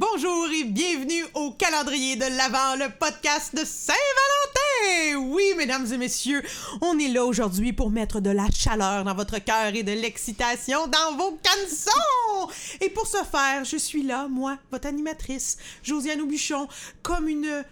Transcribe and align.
Bonjour 0.00 0.48
et 0.58 0.64
bienvenue 0.64 1.26
au 1.34 1.50
calendrier 1.50 2.16
de 2.16 2.24
l'Avent, 2.24 2.76
le 2.76 2.88
podcast 2.88 3.54
de 3.54 3.62
Saint-Valentin. 3.66 5.28
Oui, 5.28 5.42
mesdames 5.58 5.86
et 5.92 5.98
messieurs, 5.98 6.42
on 6.80 6.98
est 6.98 7.08
là 7.08 7.22
aujourd'hui 7.26 7.74
pour 7.74 7.90
mettre 7.90 8.20
de 8.20 8.30
la 8.30 8.46
chaleur 8.50 9.04
dans 9.04 9.14
votre 9.14 9.44
cœur 9.44 9.74
et 9.74 9.82
de 9.82 9.92
l'excitation 9.92 10.86
dans 10.86 11.16
vos 11.18 11.38
cançons. 11.42 12.50
Et 12.80 12.88
pour 12.88 13.06
ce 13.06 13.18
faire, 13.18 13.66
je 13.66 13.76
suis 13.76 14.02
là, 14.02 14.26
moi, 14.26 14.56
votre 14.72 14.88
animatrice, 14.88 15.58
Josiane 15.82 16.22
Aubuchon, 16.22 16.66
comme 17.02 17.28
une 17.28 17.62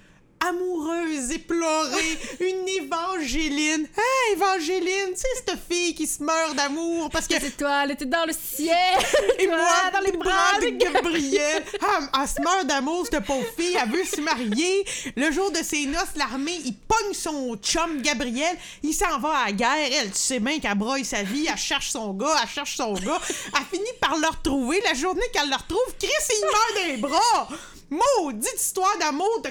amoureuse 0.47 1.31
éplorée, 1.33 2.19
une 2.41 2.69
évangéline. 2.69 3.87
Hein, 3.97 4.33
évangéline, 4.35 5.15
c'est 5.15 5.29
cette 5.37 5.59
fille 5.71 5.95
qui 5.95 6.07
se 6.07 6.23
meurt 6.23 6.55
d'amour 6.55 7.11
parce 7.11 7.27
que... 7.27 7.35
C'est 7.41 7.57
toi, 7.57 7.83
elle 7.85 7.93
était 7.93 8.07
dans 8.07 8.25
le 8.27 8.33
ciel. 8.33 8.75
Et 9.39 9.47
toi, 9.47 9.57
moi, 9.57 9.91
dans 9.93 10.01
les 10.01 10.13
bras 10.17 10.59
de 10.61 10.69
Gabriel. 10.71 11.65
Ah, 11.81 12.23
elle 12.23 12.29
se 12.29 12.41
meurt 12.43 12.67
d'amour, 12.67 13.07
cette 13.11 13.25
pauvre 13.25 13.47
fille. 13.57 13.77
Elle 13.81 13.91
veut 13.91 14.05
se 14.05 14.21
marier. 14.21 14.85
Le 15.17 15.31
jour 15.33 15.51
de 15.51 15.63
ses 15.63 15.87
noces, 15.87 16.17
l'armée, 16.17 16.59
il 16.65 16.75
pogne 16.75 17.15
son 17.15 17.57
chum, 17.57 18.03
Gabriel. 18.03 18.57
Il 18.83 18.93
s'en 18.93 19.19
va 19.19 19.31
à 19.31 19.47
la 19.47 19.53
guerre. 19.53 19.89
Elle, 20.01 20.11
tu 20.11 20.19
sais 20.19 20.41
bien 20.41 20.59
qu'elle 20.59 20.75
broye 20.77 21.05
sa 21.05 21.23
vie. 21.23 21.47
Elle 21.51 21.57
cherche 21.57 21.91
son 21.91 22.13
gars, 22.15 22.37
elle 22.43 22.49
cherche 22.49 22.77
son 22.77 22.93
gars. 22.95 23.21
Elle 23.57 23.65
finit 23.79 23.93
par 24.01 24.17
le 24.19 24.27
retrouver. 24.27 24.81
La 24.85 24.95
journée 24.95 25.23
qu'elle 25.33 25.49
le 25.49 25.57
retrouve, 25.57 25.95
Chris, 25.99 26.09
il 26.31 26.45
meurt 26.47 26.89
des 26.89 26.97
bras. 26.99 27.49
Maudite 27.91 28.55
histoire 28.61 28.97
d'amour 28.99 29.41
de- 29.45 29.51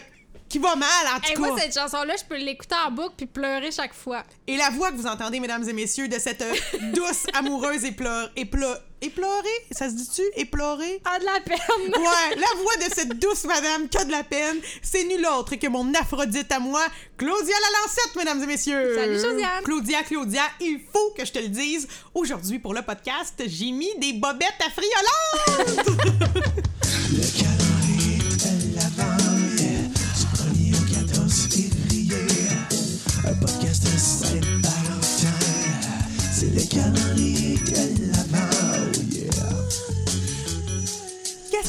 qui 0.50 0.60
va 0.60 0.76
mal, 0.76 0.88
en 1.16 1.20
tout 1.20 1.32
Et 1.32 1.34
cas. 1.34 1.40
moi, 1.40 1.56
cette 1.60 1.74
chanson-là, 1.74 2.16
je 2.18 2.24
peux 2.24 2.38
l'écouter 2.38 2.76
en 2.86 2.92
boucle 2.92 3.14
puis 3.18 3.26
pleurer 3.26 3.72
chaque 3.72 3.94
fois. 3.94 4.24
Et 4.48 4.58
la 4.58 4.70
voix 4.70 4.92
que 4.92 4.96
vous 4.98 5.08
entendez, 5.08 5.40
mesdames 5.40 5.68
et 5.68 5.74
messieurs, 5.74 6.08
de 6.08 6.20
cette 6.20 6.42
euh, 6.42 6.54
douce, 6.94 7.26
amoureuse 7.34 7.84
éplore... 7.84 8.30
Éplo... 8.36 8.68
Éplorée? 9.00 9.48
Ça 9.72 9.90
se 9.90 9.94
dit-tu? 9.94 10.24
Éplorée? 10.36 11.00
Ah, 11.06 11.20
de 11.20 11.26
la 11.26 11.40
peine. 11.42 11.58
Ouais, 12.02 12.36
la 12.36 12.62
voix 12.62 12.76
de 12.78 12.92
cette 12.92 13.20
douce 13.20 13.44
madame 13.44 13.88
qui 13.90 13.98
a 14.00 14.06
de 14.06 14.12
la 14.12 14.24
peine, 14.24 14.58
c'est 14.82 15.04
nul 15.04 15.24
autre 15.38 15.56
que 15.56 15.68
mon 15.68 15.94
Aphrodite 15.94 16.52
à 16.52 16.58
moi, 16.60 16.82
Claudia 17.16 17.36
Lalancette, 17.62 18.16
mesdames 18.16 18.42
et 18.42 18.48
messieurs. 18.48 18.96
Salut, 18.96 19.20
Josiane. 19.20 19.64
Claudia, 19.64 20.02
Claudia, 20.02 20.42
il 20.62 20.80
faut 20.92 21.14
que 21.16 21.24
je 21.26 21.32
te 21.32 21.38
le 21.38 21.50
dise. 21.50 21.88
Aujourd'hui, 22.16 22.58
pour 22.58 22.74
le 22.74 22.82
podcast, 22.82 23.36
j'ai 23.46 23.72
mis 23.72 23.94
des 24.00 24.14
bobettes 24.14 24.64
affriolantes. 24.66 25.86
Le 25.88 26.62
C'est 36.78 37.07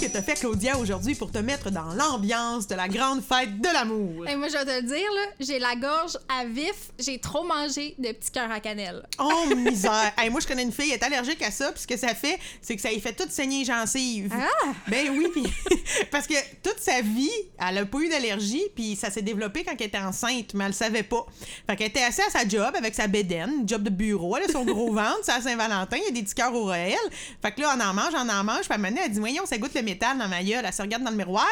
que 0.08 0.14
t'as 0.14 0.22
fait, 0.22 0.34
Claudia, 0.34 0.78
aujourd'hui 0.78 1.14
pour 1.14 1.30
te 1.30 1.38
mettre 1.38 1.70
dans 1.70 1.92
l'ambiance 1.94 2.66
de 2.66 2.74
la 2.74 2.88
grande 2.88 3.22
fête 3.22 3.60
de 3.60 3.68
l'amour? 3.72 4.26
Et 4.28 4.36
moi, 4.36 4.48
je 4.48 4.54
vais 4.54 4.64
te 4.64 4.70
le 4.70 4.82
dire, 4.82 5.12
là, 5.14 5.22
j'ai 5.40 5.58
la 5.58 5.76
gorge 5.76 6.18
à 6.28 6.44
vif. 6.44 6.90
J'ai 6.98 7.18
trop 7.18 7.44
mangé 7.44 7.94
de 7.98 8.12
petits 8.12 8.30
cœurs 8.30 8.50
à 8.50 8.60
cannelle. 8.60 9.06
Oh, 9.18 9.44
misère! 9.56 10.12
Hey, 10.16 10.30
moi, 10.30 10.40
je 10.40 10.46
connais 10.46 10.62
une 10.62 10.72
fille, 10.72 10.90
elle 10.90 10.98
est 10.98 11.04
allergique 11.04 11.42
à 11.42 11.50
ça, 11.50 11.72
puis 11.72 11.82
ce 11.82 11.86
que 11.86 11.96
ça 11.96 12.14
fait, 12.14 12.38
c'est 12.62 12.74
que 12.76 12.82
ça 12.82 12.90
lui 12.90 13.00
fait 13.00 13.12
toute 13.12 13.30
saigner 13.30 13.60
les 13.60 13.64
gencives. 13.66 14.32
Ah! 14.32 14.72
Ben 14.88 15.10
oui, 15.10 15.28
puis 15.32 15.44
parce 16.10 16.26
que 16.26 16.34
toute 16.62 16.78
sa 16.78 17.00
vie, 17.02 17.30
elle 17.58 17.78
a 17.78 17.86
pas 17.86 17.98
eu 17.98 18.08
d'allergie, 18.08 18.64
puis 18.74 18.96
ça 18.96 19.10
s'est 19.10 19.22
développé 19.22 19.64
quand 19.64 19.74
elle 19.78 19.86
était 19.86 19.98
enceinte, 19.98 20.54
mais 20.54 20.64
elle 20.64 20.70
le 20.70 20.76
savait 20.76 21.02
pas. 21.02 21.26
Fait 21.68 21.76
qu'elle 21.76 21.88
était 21.88 22.02
assise 22.02 22.24
à 22.28 22.38
sa 22.38 22.48
job 22.48 22.74
avec 22.76 22.94
sa 22.94 23.06
bédaine, 23.06 23.68
job 23.68 23.82
de 23.82 23.90
bureau, 23.90 24.36
elle 24.36 24.44
a 24.44 24.52
son 24.52 24.64
gros 24.64 24.92
ventre, 24.92 25.20
c'est 25.22 25.32
à 25.32 25.40
Saint-Valentin, 25.40 25.96
il 25.96 26.04
y 26.04 26.08
a 26.08 26.10
des 26.12 26.22
petits 26.22 26.34
cœurs 26.34 26.54
au 26.54 26.64
Royal. 26.64 26.98
Fait 27.42 27.52
que 27.52 27.60
là, 27.60 27.74
on 27.76 27.80
en 27.80 27.92
mange, 27.92 28.14
on 28.14 28.28
en 28.28 28.44
mange, 28.44 28.62
puis 28.62 28.72
à 28.72 28.74
un 28.74 28.78
moment 28.78 28.88
donné, 28.88 29.02
elle 29.04 29.12
dit, 29.12 29.20
voyons, 29.20 29.44
ça 29.44 29.58
goûte 29.58 29.74
le 29.74 29.82
métal 29.82 29.97
dans 29.98 30.28
ma 30.28 30.42
gueule, 30.42 30.64
elle 30.64 30.72
se 30.72 30.82
regarde 30.82 31.02
dans 31.02 31.10
le 31.10 31.16
miroir, 31.16 31.46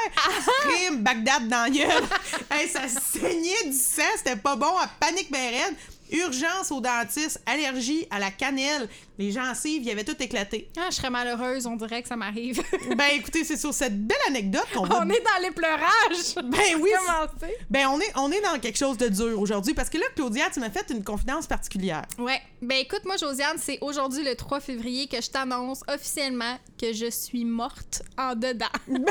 crime, 0.62 1.02
Bagdad 1.02 1.48
dans 1.48 1.64
la 1.64 1.70
gueule. 1.70 2.04
hey, 2.50 2.68
ça 2.68 2.82
saignait 2.88 3.64
du 3.66 3.72
sang, 3.72 4.02
c'était 4.16 4.36
pas 4.36 4.56
bon, 4.56 4.72
elle 4.82 4.88
panique 5.00 5.30
raide. 5.34 5.76
Urgence 6.10 6.70
au 6.70 6.80
dentiste, 6.80 7.40
allergie 7.46 8.06
à 8.10 8.18
la 8.18 8.30
cannelle, 8.30 8.88
les 9.18 9.32
gencives, 9.32 9.82
il 9.82 9.88
y 9.88 9.90
avait 9.90 10.04
tout 10.04 10.20
éclaté. 10.22 10.70
Ah, 10.76 10.88
je 10.90 10.96
serais 10.96 11.10
malheureuse, 11.10 11.66
on 11.66 11.76
dirait 11.76 12.02
que 12.02 12.08
ça 12.08 12.16
m'arrive. 12.16 12.62
Ben 12.96 13.08
écoutez, 13.14 13.44
c'est 13.44 13.56
sur 13.56 13.74
cette 13.74 14.06
belle 14.06 14.16
anecdote 14.28 14.66
qu'on 14.72 14.84
va 14.84 15.00
on 15.00 15.10
est 15.10 15.20
dans 15.20 15.42
les 15.42 15.50
pleurages. 15.50 16.34
Ben 16.36 16.80
oui, 16.80 16.90
Commencer. 16.96 17.54
Ben, 17.68 17.86
on 17.88 18.00
est, 18.00 18.12
on 18.16 18.30
est 18.30 18.40
dans 18.40 18.58
quelque 18.58 18.78
chose 18.78 18.96
de 18.96 19.08
dur 19.08 19.38
aujourd'hui 19.40 19.74
parce 19.74 19.90
que 19.90 19.98
là, 19.98 20.04
Claudia, 20.14 20.44
tu 20.52 20.60
m'as 20.60 20.70
fait 20.70 20.86
une 20.90 21.04
confidence 21.04 21.46
particulière. 21.46 22.04
Ouais. 22.18 22.40
Ben 22.62 22.78
écoute, 22.78 23.04
moi, 23.04 23.16
Josiane, 23.16 23.56
c'est 23.58 23.78
aujourd'hui 23.80 24.24
le 24.24 24.34
3 24.34 24.60
février 24.60 25.08
que 25.08 25.20
je 25.20 25.30
t'annonce 25.30 25.82
officiellement 25.88 26.58
que 26.80 26.92
je 26.92 27.10
suis 27.10 27.44
morte 27.44 28.02
en 28.16 28.34
dedans. 28.34 28.66
ben, 28.88 29.04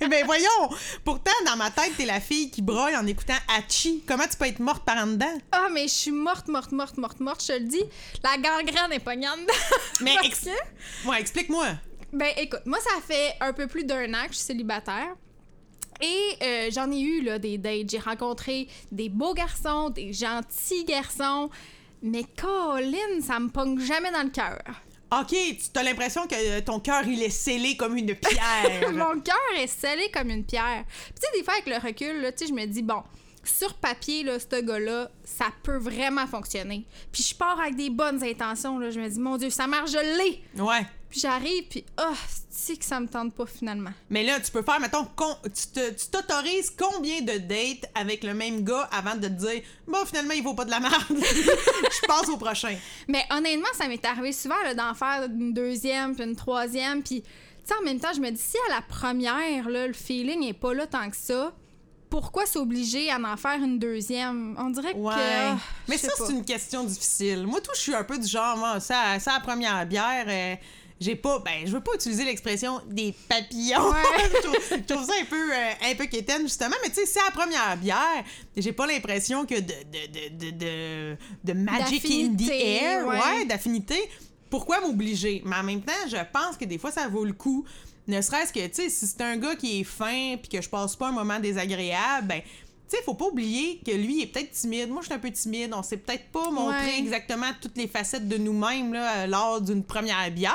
voyons! 0.24 0.76
Pourtant, 1.04 1.30
dans 1.46 1.56
ma 1.56 1.70
tête, 1.70 1.92
t'es 1.96 2.04
la 2.06 2.20
fille 2.20 2.50
qui 2.50 2.62
broille 2.62 2.96
en 2.96 3.06
écoutant 3.06 3.34
Hachi. 3.56 4.02
Comment 4.06 4.26
tu 4.28 4.36
peux 4.36 4.46
être 4.46 4.60
morte 4.60 4.84
par 4.84 4.96
en 4.98 5.06
dedans? 5.08 5.38
Ah, 5.52 5.68
mais 5.72 5.88
je 5.88 5.92
suis 5.94 6.10
morte, 6.10 6.48
morte, 6.48 6.72
morte, 6.72 6.96
morte, 6.98 7.20
morte, 7.20 7.42
je 7.42 7.46
te 7.48 7.52
le 7.58 7.66
dis. 7.66 7.82
La 8.22 8.36
gangrène 8.36 8.92
est 8.92 8.98
dedans. 8.98 9.52
Mais 10.00 10.14
Parce 10.14 10.26
ex- 10.26 10.44
que- 10.44 11.08
Ouais, 11.08 11.20
explique-moi. 11.20 11.66
Ben 12.12 12.32
écoute, 12.36 12.62
moi 12.66 12.78
ça 12.80 13.00
fait 13.06 13.34
un 13.40 13.52
peu 13.52 13.66
plus 13.66 13.84
d'un 13.84 14.12
an 14.14 14.22
que 14.26 14.32
je 14.32 14.36
suis 14.36 14.44
célibataire. 14.46 15.08
Et 16.00 16.36
euh, 16.42 16.70
j'en 16.72 16.90
ai 16.90 17.00
eu 17.00 17.22
là, 17.22 17.38
des 17.38 17.56
dates. 17.58 17.88
J'ai 17.90 17.98
rencontré 17.98 18.68
des 18.92 19.08
beaux 19.08 19.34
garçons, 19.34 19.88
des 19.90 20.12
gentils 20.12 20.84
garçons. 20.84 21.50
Mais 22.02 22.24
Colin, 22.38 23.20
ça 23.26 23.38
me 23.40 23.48
pogne 23.48 23.80
jamais 23.80 24.10
dans 24.12 24.22
le 24.22 24.28
cœur. 24.30 24.60
OK, 25.12 25.28
tu 25.28 25.78
as 25.78 25.82
l'impression 25.84 26.26
que 26.26 26.34
euh, 26.34 26.60
ton 26.60 26.80
cœur, 26.80 27.06
il 27.06 27.22
est 27.22 27.30
scellé 27.30 27.76
comme 27.76 27.96
une 27.96 28.14
pierre. 28.14 28.90
Mon 28.92 29.20
cœur 29.20 29.36
est 29.56 29.68
scellé 29.68 30.10
comme 30.12 30.30
une 30.30 30.44
pierre. 30.44 30.84
Puis 30.86 31.14
tu 31.14 31.20
sais, 31.20 31.38
des 31.38 31.44
fois, 31.44 31.54
avec 31.54 31.66
le 31.66 31.76
recul, 31.76 32.22
là, 32.22 32.32
tu 32.32 32.38
sais, 32.38 32.46
je 32.48 32.52
me 32.52 32.66
dis, 32.66 32.82
bon, 32.82 33.02
sur 33.48 33.74
papier, 33.74 34.22
là, 34.22 34.38
ce 34.38 34.60
gars-là, 34.60 35.10
ça 35.24 35.46
peut 35.62 35.76
vraiment 35.78 36.26
fonctionner. 36.26 36.86
Puis 37.12 37.22
je 37.22 37.34
pars 37.34 37.60
avec 37.60 37.76
des 37.76 37.90
bonnes 37.90 38.22
intentions, 38.22 38.78
là. 38.78 38.90
Je 38.90 39.00
me 39.00 39.08
dis, 39.08 39.18
mon 39.18 39.36
Dieu, 39.36 39.50
ça 39.50 39.66
marche, 39.66 39.90
je 39.92 40.18
l'ai. 40.18 40.42
ouais. 40.62 40.86
Puis 41.08 41.20
j'arrive, 41.20 41.62
puis, 41.70 41.84
oh, 42.00 42.14
c'est 42.50 42.76
que 42.76 42.84
ça 42.84 42.98
me 42.98 43.06
tente 43.06 43.32
pas 43.32 43.46
finalement? 43.46 43.92
Mais 44.10 44.24
là, 44.24 44.40
tu 44.40 44.50
peux 44.50 44.62
faire, 44.62 44.80
mettons, 44.80 45.04
con- 45.04 45.36
tu 45.44 46.10
t'autorises 46.10 46.70
combien 46.76 47.20
de 47.20 47.38
dates 47.38 47.88
avec 47.94 48.24
le 48.24 48.34
même 48.34 48.64
gars 48.64 48.88
avant 48.90 49.14
de 49.14 49.28
te 49.28 49.32
dire, 49.32 49.62
bon, 49.86 50.04
finalement, 50.04 50.34
il 50.34 50.42
vaut 50.42 50.54
pas 50.54 50.64
de 50.64 50.70
la 50.72 50.80
merde. 50.80 50.94
Je 51.10 52.06
passe 52.08 52.28
au 52.28 52.36
prochain. 52.36 52.76
Mais 53.06 53.24
honnêtement, 53.30 53.68
ça 53.74 53.86
m'est 53.86 54.04
arrivé 54.04 54.32
souvent 54.32 54.60
là, 54.64 54.74
d'en 54.74 54.94
faire 54.94 55.24
une 55.32 55.54
deuxième, 55.54 56.16
puis 56.16 56.24
une 56.24 56.34
troisième, 56.36 57.02
puis 57.04 57.22
tu 57.22 57.28
sais, 57.64 57.74
en 57.80 57.84
même 57.84 58.00
temps, 58.00 58.12
je 58.14 58.20
me 58.20 58.30
dis, 58.30 58.42
si 58.42 58.56
à 58.68 58.74
la 58.74 58.82
première, 58.82 59.68
là, 59.68 59.86
le 59.86 59.92
feeling 59.92 60.42
est 60.42 60.52
pas 60.54 60.74
là 60.74 60.86
tant 60.88 61.08
que 61.08 61.16
ça, 61.16 61.54
pourquoi 62.10 62.46
s'obliger 62.46 63.10
à 63.10 63.18
en 63.18 63.36
faire 63.36 63.62
une 63.62 63.78
deuxième? 63.78 64.56
On 64.58 64.70
dirait 64.70 64.94
Ouais. 64.94 65.14
que... 65.14 65.20
ah, 65.20 65.58
Mais 65.88 65.98
ça, 65.98 66.08
c'est 66.16 66.32
une 66.32 66.44
question 66.44 66.84
difficile. 66.84 67.46
Moi, 67.46 67.60
tout, 67.60 67.70
je 67.74 67.80
suis 67.80 67.94
un 67.94 68.04
peu 68.04 68.18
du 68.18 68.26
genre, 68.26 68.56
moi, 68.56 68.80
ça, 68.80 69.18
ça, 69.18 69.34
la 69.34 69.40
première 69.40 69.84
bière, 69.86 70.24
euh, 70.28 70.54
j'ai 71.00 71.14
pas, 71.16 71.38
ben, 71.40 71.66
je 71.66 71.72
veux 71.72 71.80
pas 71.80 71.92
utiliser 71.94 72.24
l'expression 72.24 72.80
des 72.86 73.14
papillons. 73.28 73.90
Ouais. 73.90 74.30
je, 74.32 74.42
trouve, 74.42 74.56
je 74.70 74.94
trouve 74.94 75.04
ça 75.04 75.12
un 75.20 75.24
peu, 75.26 75.52
euh, 75.52 75.90
un 75.90 75.94
peu 75.94 76.06
quétaine, 76.06 76.42
justement. 76.42 76.76
Mais 76.82 76.88
tu 76.88 76.96
sais, 76.96 77.06
c'est 77.06 77.20
la 77.24 77.30
première 77.30 77.76
bière. 77.76 78.24
J'ai 78.56 78.72
pas 78.72 78.86
l'impression 78.86 79.44
que 79.44 79.56
de, 79.56 79.60
de, 79.60 80.28
de, 80.30 80.50
de, 80.50 81.16
de, 81.44 81.52
magic 81.52 82.04
in 82.10 82.34
the 82.36 82.50
air, 82.50 83.06
ouais. 83.06 83.18
ouais, 83.18 83.44
d'affinité. 83.44 83.96
Pourquoi 84.48 84.80
m'obliger? 84.80 85.42
Mais 85.44 85.56
en 85.56 85.64
même 85.64 85.82
temps, 85.82 85.92
je 86.08 86.16
pense 86.32 86.56
que 86.56 86.64
des 86.64 86.78
fois, 86.78 86.90
ça 86.92 87.08
vaut 87.08 87.24
le 87.24 87.32
coup. 87.32 87.64
Ne 88.08 88.20
serait-ce 88.20 88.52
que, 88.52 88.64
tu 88.68 88.74
sais, 88.74 88.88
si 88.88 89.06
c'est 89.06 89.20
un 89.22 89.36
gars 89.36 89.56
qui 89.56 89.80
est 89.80 89.84
fin 89.84 90.36
puis 90.36 90.48
que 90.48 90.62
je 90.62 90.68
passe 90.68 90.94
pas 90.96 91.08
un 91.08 91.12
moment 91.12 91.40
désagréable, 91.40 92.28
ben, 92.28 92.40
tu 92.40 92.96
sais, 92.96 93.02
faut 93.02 93.14
pas 93.14 93.26
oublier 93.26 93.80
que 93.84 93.90
lui 93.90 94.18
il 94.18 94.22
est 94.22 94.26
peut-être 94.26 94.52
timide. 94.52 94.90
Moi, 94.90 95.00
je 95.02 95.06
suis 95.06 95.14
un 95.14 95.18
peu 95.18 95.30
timide. 95.32 95.72
On 95.74 95.82
sait 95.82 95.96
peut-être 95.96 96.26
pas 96.30 96.50
montrer 96.50 96.84
Ouais. 96.86 96.98
exactement 97.00 97.50
toutes 97.60 97.76
les 97.76 97.88
facettes 97.88 98.28
de 98.28 98.36
nous-mêmes 98.36 98.92
là, 98.92 99.16
euh, 99.16 99.26
lors 99.26 99.60
d'une 99.60 99.82
première 99.82 100.30
bière. 100.30 100.54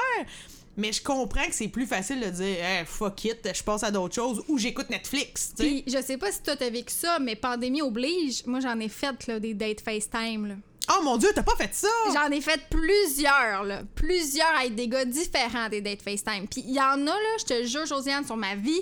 Mais 0.77 0.93
je 0.93 1.03
comprends 1.03 1.45
que 1.45 1.53
c'est 1.53 1.67
plus 1.67 1.85
facile 1.85 2.21
de 2.21 2.29
dire 2.29 2.63
hey, 2.63 2.85
fuck 2.85 3.25
it, 3.25 3.39
je 3.53 3.61
passe 3.61 3.83
à 3.83 3.91
d'autres 3.91 4.15
choses 4.15 4.41
ou 4.47 4.57
j'écoute 4.57 4.89
Netflix. 4.89 5.51
tu 5.57 5.63
sais. 5.63 5.69
Puis 5.69 5.83
je 5.93 6.01
sais 6.01 6.15
pas 6.17 6.31
si 6.31 6.41
toi 6.41 6.55
t'as 6.55 6.69
vécu 6.69 6.93
ça, 6.93 7.19
mais 7.19 7.35
pandémie 7.35 7.81
oblige, 7.81 8.45
moi 8.45 8.61
j'en 8.61 8.79
ai 8.79 8.87
fait 8.87 9.27
là, 9.27 9.37
des 9.41 9.53
dates 9.53 9.81
FaceTime. 9.81 10.61
Oh 10.89 11.03
mon 11.03 11.17
dieu, 11.17 11.29
t'as 11.33 11.43
pas 11.43 11.55
fait 11.55 11.73
ça! 11.73 11.87
J'en 12.13 12.29
ai 12.31 12.41
fait 12.41 12.59
plusieurs, 12.69 13.63
là. 13.63 13.81
Plusieurs 13.95 14.55
avec 14.59 14.75
des 14.75 14.87
gars 14.87 15.05
différents 15.05 15.69
des 15.69 15.81
dates 15.81 16.01
FaceTime. 16.01 16.47
Puis 16.47 16.63
il 16.67 16.73
y 16.73 16.79
en 16.79 17.07
a, 17.07 17.13
là, 17.13 17.37
je 17.39 17.45
te 17.45 17.63
jure, 17.65 17.85
Josiane, 17.85 18.25
sur 18.25 18.35
ma 18.35 18.55
vie, 18.55 18.81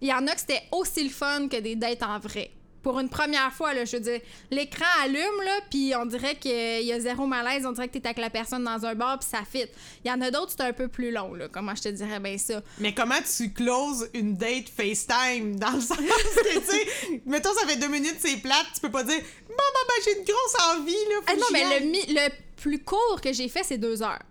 il 0.00 0.08
y 0.08 0.12
en 0.12 0.26
a 0.26 0.34
que 0.34 0.40
c'était 0.40 0.62
aussi 0.72 1.04
le 1.04 1.10
fun 1.10 1.48
que 1.48 1.58
des 1.60 1.76
dates 1.76 2.02
en 2.02 2.18
vrai. 2.18 2.50
Pour 2.84 3.00
une 3.00 3.08
première 3.08 3.52
fois, 3.52 3.74
là, 3.74 3.84
je 3.84 3.96
veux 3.96 4.02
dire, 4.02 4.20
l'écran 4.50 4.84
allume, 5.02 5.42
là, 5.44 5.58
puis 5.70 5.92
on 5.98 6.06
dirait 6.06 6.36
qu'il 6.36 6.84
y 6.84 6.92
a 6.92 7.00
zéro 7.00 7.26
malaise, 7.26 7.64
on 7.66 7.72
dirait 7.72 7.88
que 7.88 7.94
t'es 7.94 8.06
avec 8.06 8.18
la 8.18 8.30
personne 8.30 8.62
dans 8.62 8.84
un 8.84 8.94
bar, 8.94 9.18
puis 9.18 9.28
ça 9.28 9.42
fit. 9.44 9.66
Il 10.04 10.08
y 10.08 10.12
en 10.12 10.20
a 10.20 10.30
d'autres, 10.30 10.52
c'est 10.56 10.62
un 10.62 10.72
peu 10.72 10.86
plus 10.88 11.10
long, 11.10 11.34
là, 11.34 11.48
comment 11.48 11.74
je 11.74 11.82
te 11.82 11.88
dirais 11.88 12.20
bien 12.20 12.38
ça. 12.38 12.62
Mais 12.78 12.94
comment 12.94 13.20
tu 13.36 13.52
closes 13.52 14.08
une 14.14 14.36
date 14.36 14.68
FaceTime 14.68 15.58
dans 15.58 15.72
le 15.72 15.80
sens 15.80 15.96
que, 15.96 16.58
tu 16.58 16.66
sais, 16.66 17.22
mettons, 17.26 17.54
ça 17.54 17.66
fait 17.66 17.76
deux 17.76 17.88
minutes, 17.88 18.16
c'est 18.18 18.36
plate, 18.36 18.66
tu 18.74 18.80
peux 18.80 18.90
pas 18.90 19.02
dire, 19.02 19.20
bon, 19.48 19.54
ben, 19.56 20.04
j'ai 20.04 20.18
une 20.18 20.24
grosse 20.24 20.76
envie, 20.76 20.92
là. 20.92 21.16
faut 21.26 21.28
Ah 21.28 21.34
non, 21.36 21.46
mais 21.52 21.80
le 21.80 22.28
plus 22.56 22.78
court 22.84 23.20
que 23.22 23.32
j'ai 23.32 23.48
fait, 23.48 23.62
c'est 23.64 23.78
deux 23.78 24.02
heures. 24.02 24.22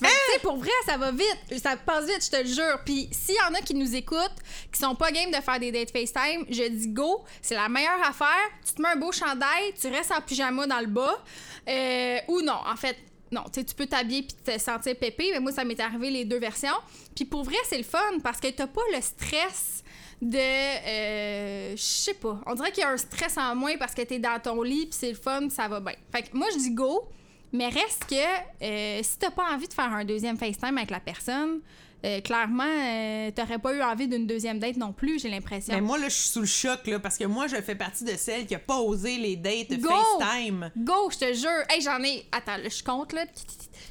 Que, 0.00 0.06
tu 0.06 0.32
sais, 0.34 0.38
pour 0.40 0.56
vrai, 0.56 0.70
ça 0.86 0.96
va 0.96 1.10
vite. 1.10 1.60
Ça 1.62 1.76
passe 1.76 2.06
vite, 2.06 2.24
je 2.24 2.30
te 2.30 2.36
le 2.42 2.48
jure. 2.48 2.78
Puis 2.84 3.08
s'il 3.10 3.34
y 3.34 3.40
en 3.50 3.54
a 3.54 3.60
qui 3.60 3.74
nous 3.74 3.94
écoutent, 3.96 4.36
qui 4.72 4.78
sont 4.78 4.94
pas 4.94 5.10
game 5.10 5.30
de 5.30 5.36
faire 5.42 5.58
des 5.58 5.72
dates 5.72 5.90
FaceTime, 5.90 6.44
je 6.48 6.68
dis 6.68 6.88
go. 6.88 7.24
C'est 7.42 7.54
la 7.56 7.68
meilleure 7.68 8.02
affaire. 8.06 8.28
Tu 8.66 8.74
te 8.74 8.82
mets 8.82 8.88
un 8.88 8.96
beau 8.96 9.10
chandail, 9.12 9.72
tu 9.80 9.88
restes 9.88 10.12
en 10.12 10.20
pyjama 10.20 10.66
dans 10.66 10.80
le 10.80 10.86
bas. 10.86 11.22
Euh, 11.68 12.18
ou 12.28 12.40
non, 12.42 12.58
en 12.66 12.76
fait, 12.76 12.96
non, 13.30 13.42
tu 13.52 13.60
sais, 13.60 13.64
tu 13.64 13.74
peux 13.74 13.86
t'habiller 13.86 14.22
puis 14.22 14.36
te 14.54 14.58
sentir 14.58 14.96
pépé, 14.96 15.30
mais 15.32 15.40
moi, 15.40 15.52
ça 15.52 15.64
m'est 15.64 15.78
arrivé 15.80 16.10
les 16.10 16.24
deux 16.24 16.38
versions. 16.38 16.78
Puis 17.14 17.24
pour 17.24 17.42
vrai, 17.42 17.56
c'est 17.68 17.76
le 17.78 17.84
fun 17.84 17.98
parce 18.22 18.40
que 18.40 18.48
t'as 18.48 18.66
pas 18.68 18.80
le 18.94 19.00
stress 19.02 19.82
de. 20.22 20.38
euh, 20.38 21.76
Je 21.76 21.82
sais 21.82 22.14
pas. 22.14 22.40
On 22.46 22.54
dirait 22.54 22.72
qu'il 22.72 22.82
y 22.82 22.86
a 22.86 22.90
un 22.90 22.96
stress 22.96 23.36
en 23.36 23.54
moins 23.54 23.76
parce 23.76 23.94
que 23.94 24.02
t'es 24.02 24.18
dans 24.18 24.38
ton 24.40 24.62
lit 24.62 24.86
puis 24.86 24.96
c'est 24.98 25.10
le 25.10 25.16
fun 25.16 25.48
ça 25.50 25.68
va 25.68 25.80
bien. 25.80 25.94
Fait 26.12 26.22
que 26.22 26.36
moi, 26.36 26.46
je 26.52 26.58
dis 26.58 26.70
go, 26.70 27.08
mais 27.52 27.68
reste 27.68 28.04
que 28.08 28.64
euh, 28.64 29.00
si 29.02 29.18
t'as 29.18 29.30
pas 29.30 29.52
envie 29.52 29.68
de 29.68 29.74
faire 29.74 29.92
un 29.92 30.04
deuxième 30.04 30.36
FaceTime 30.36 30.76
avec 30.76 30.90
la 30.90 31.00
personne, 31.00 31.60
euh, 32.04 32.20
clairement, 32.20 32.62
euh, 32.64 33.30
t'aurais 33.32 33.58
pas 33.58 33.74
eu 33.74 33.82
envie 33.82 34.06
d'une 34.06 34.26
deuxième 34.26 34.60
date 34.60 34.76
non 34.76 34.92
plus, 34.92 35.20
j'ai 35.20 35.28
l'impression. 35.28 35.74
Mais 35.74 35.80
moi, 35.80 35.98
là, 35.98 36.08
je 36.08 36.14
suis 36.14 36.28
sous 36.28 36.40
le 36.40 36.46
choc, 36.46 36.86
là, 36.86 37.00
parce 37.00 37.18
que 37.18 37.24
moi, 37.24 37.48
je 37.48 37.56
fais 37.56 37.74
partie 37.74 38.04
de 38.04 38.14
celles 38.16 38.46
qui 38.46 38.54
a 38.54 38.60
pas 38.60 38.78
osé 38.78 39.16
les 39.18 39.34
dates 39.34 39.72
Go! 39.80 39.88
FaceTime. 39.88 40.70
Go, 40.76 41.10
je 41.10 41.18
te 41.18 41.32
jure. 41.34 41.64
Hey, 41.68 41.80
j'en 41.80 42.00
ai. 42.04 42.24
Attends, 42.30 42.56
là, 42.58 42.68
je 42.68 42.84
compte, 42.84 43.12
là. 43.12 43.24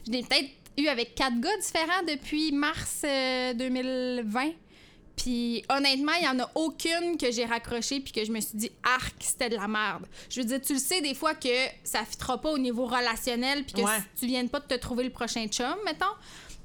J'en 0.07 0.13
ai 0.13 0.23
peut-être 0.23 0.49
eu 0.77 0.87
avec 0.87 1.15
quatre 1.15 1.37
gars 1.41 1.57
différents 1.57 2.03
depuis 2.07 2.53
mars 2.53 3.01
euh, 3.03 3.53
2020. 3.55 4.51
Puis 5.17 5.63
honnêtement, 5.69 6.13
il 6.19 6.25
y 6.25 6.29
en 6.29 6.39
a 6.39 6.49
aucune 6.55 7.17
que 7.19 7.31
j'ai 7.31 7.43
raccroché 7.45 7.99
puis 7.99 8.13
que 8.13 8.23
je 8.23 8.31
me 8.31 8.39
suis 8.39 8.55
dit 8.57 8.71
arc, 8.83 9.15
c'était 9.19 9.49
de 9.49 9.55
la 9.55 9.67
merde. 9.67 10.05
Je 10.29 10.39
veux 10.41 10.45
dire, 10.47 10.61
tu 10.61 10.73
le 10.73 10.79
sais 10.79 11.01
des 11.01 11.15
fois 11.15 11.33
que 11.35 11.49
ça 11.83 12.05
fitera 12.05 12.39
pas 12.39 12.49
au 12.51 12.57
niveau 12.57 12.85
relationnel 12.85 13.63
puis 13.65 13.73
que 13.73 13.81
Ouais. 13.81 13.97
si 14.15 14.21
tu 14.21 14.27
viennes 14.27 14.49
pas 14.49 14.59
de 14.59 14.65
te 14.67 14.75
trouver 14.75 15.03
le 15.03 15.09
prochain 15.09 15.45
chum, 15.47 15.75
mettons. 15.85 16.05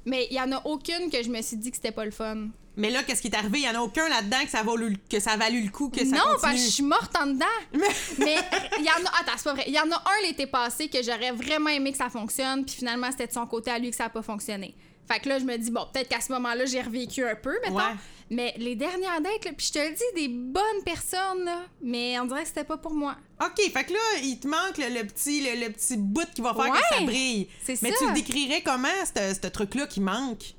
Mais 0.05 0.27
il 0.29 0.37
y 0.37 0.41
en 0.41 0.51
a 0.51 0.61
aucune 0.65 1.09
que 1.09 1.23
je 1.23 1.29
me 1.29 1.41
suis 1.41 1.57
dit 1.57 1.71
que 1.71 1.77
c'était 1.77 1.91
pas 1.91 2.05
le 2.05 2.11
fun. 2.11 2.47
Mais 2.75 2.89
là, 2.89 3.03
qu'est-ce 3.03 3.21
qui 3.21 3.27
est 3.27 3.35
arrivé? 3.35 3.59
Il 3.59 3.65
y 3.65 3.69
en 3.69 3.75
a 3.75 3.81
aucun 3.81 4.09
là-dedans 4.09 4.43
que 4.43 4.49
ça, 4.49 4.63
valu, 4.63 4.97
que 5.09 5.19
ça 5.19 5.31
a 5.33 5.37
valu 5.37 5.61
le 5.61 5.69
coup, 5.69 5.89
que 5.89 5.99
ça 6.03 6.15
non, 6.15 6.21
continue. 6.23 6.37
parce 6.41 6.53
que 6.55 6.59
je 6.65 6.71
suis 6.71 6.83
morte 6.83 7.15
en 7.15 7.27
dedans. 7.27 7.45
Mais 8.19 8.35
il 8.79 8.83
y 8.85 8.89
en 8.89 9.05
a. 9.05 9.19
Attends, 9.19 9.33
c'est 9.37 9.43
pas 9.43 9.53
vrai. 9.53 9.63
Il 9.67 9.73
y 9.73 9.79
en 9.79 9.91
a 9.91 9.95
un 9.95 10.27
l'été 10.27 10.47
passé 10.47 10.89
que 10.89 11.01
j'aurais 11.03 11.31
vraiment 11.31 11.69
aimé 11.69 11.91
que 11.91 11.97
ça 11.99 12.09
fonctionne, 12.09 12.65
puis 12.65 12.75
finalement, 12.75 13.09
c'était 13.11 13.27
de 13.27 13.33
son 13.33 13.45
côté 13.45 13.69
à 13.71 13.77
lui 13.79 13.89
que 13.91 13.95
ça 13.95 14.05
a 14.05 14.09
pas 14.09 14.23
fonctionné. 14.23 14.73
Fait 15.11 15.19
que 15.19 15.29
là, 15.29 15.37
je 15.39 15.43
me 15.43 15.57
dis, 15.57 15.69
bon, 15.69 15.85
peut-être 15.93 16.07
qu'à 16.09 16.21
ce 16.21 16.31
moment-là, 16.31 16.65
j'ai 16.65 16.81
revécu 16.81 17.25
un 17.25 17.35
peu. 17.35 17.55
Ouais. 17.69 17.83
Mais 18.29 18.53
les 18.57 18.75
dernières 18.75 19.19
dates, 19.21 19.53
puis 19.55 19.67
je 19.67 19.71
te 19.73 19.79
le 19.79 19.91
dis, 19.93 20.03
des 20.15 20.27
bonnes 20.29 20.83
personnes, 20.85 21.43
là, 21.43 21.65
mais 21.81 22.17
on 22.19 22.25
dirait 22.25 22.41
que 22.43 22.47
c'était 22.47 22.63
pas 22.63 22.77
pour 22.77 22.93
moi. 22.93 23.15
OK, 23.43 23.59
fait 23.71 23.83
que 23.83 23.93
là, 23.93 23.99
il 24.23 24.39
te 24.39 24.47
manque 24.47 24.77
le, 24.77 24.87
le 24.89 25.05
petit, 25.05 25.41
le, 25.41 25.65
le 25.65 25.71
petit 25.73 25.97
bout 25.97 26.27
qui 26.33 26.41
va 26.41 26.53
faire 26.53 26.63
Ouais, 26.71 26.79
que 26.79 26.95
ça 26.95 27.01
brille. 27.01 27.49
c'est 27.63 27.81
Mais 27.81 27.91
ça. 27.91 27.97
tu 27.99 28.07
le 28.07 28.13
décrirais 28.13 28.61
comment, 28.63 28.87
ce 29.05 29.33
ce 29.41 29.47
truc-là 29.47 29.87
qui 29.87 29.99
manque? 29.99 30.53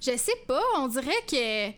Je 0.00 0.16
sais 0.16 0.36
pas, 0.46 0.62
on 0.76 0.86
dirait 0.88 1.24
que. 1.26 1.68
Tu 1.70 1.74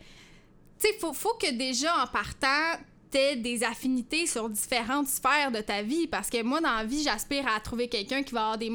sais, 0.79 0.93
faut, 0.99 1.13
faut 1.13 1.33
que 1.35 1.49
déjà 1.51 2.03
en 2.03 2.07
partant, 2.07 2.77
t'aies 3.09 3.37
des 3.37 3.63
affinités 3.63 4.27
sur 4.27 4.49
différentes 4.49 5.07
sphères 5.07 5.51
de 5.51 5.61
ta 5.61 5.81
vie. 5.81 6.07
Parce 6.07 6.29
que 6.29 6.43
moi, 6.43 6.59
dans 6.59 6.75
la 6.75 6.83
vie, 6.83 7.03
j'aspire 7.03 7.47
à 7.47 7.59
trouver 7.61 7.87
quelqu'un 7.87 8.23
qui 8.23 8.33
va 8.33 8.41
avoir 8.41 8.57
des 8.57 8.71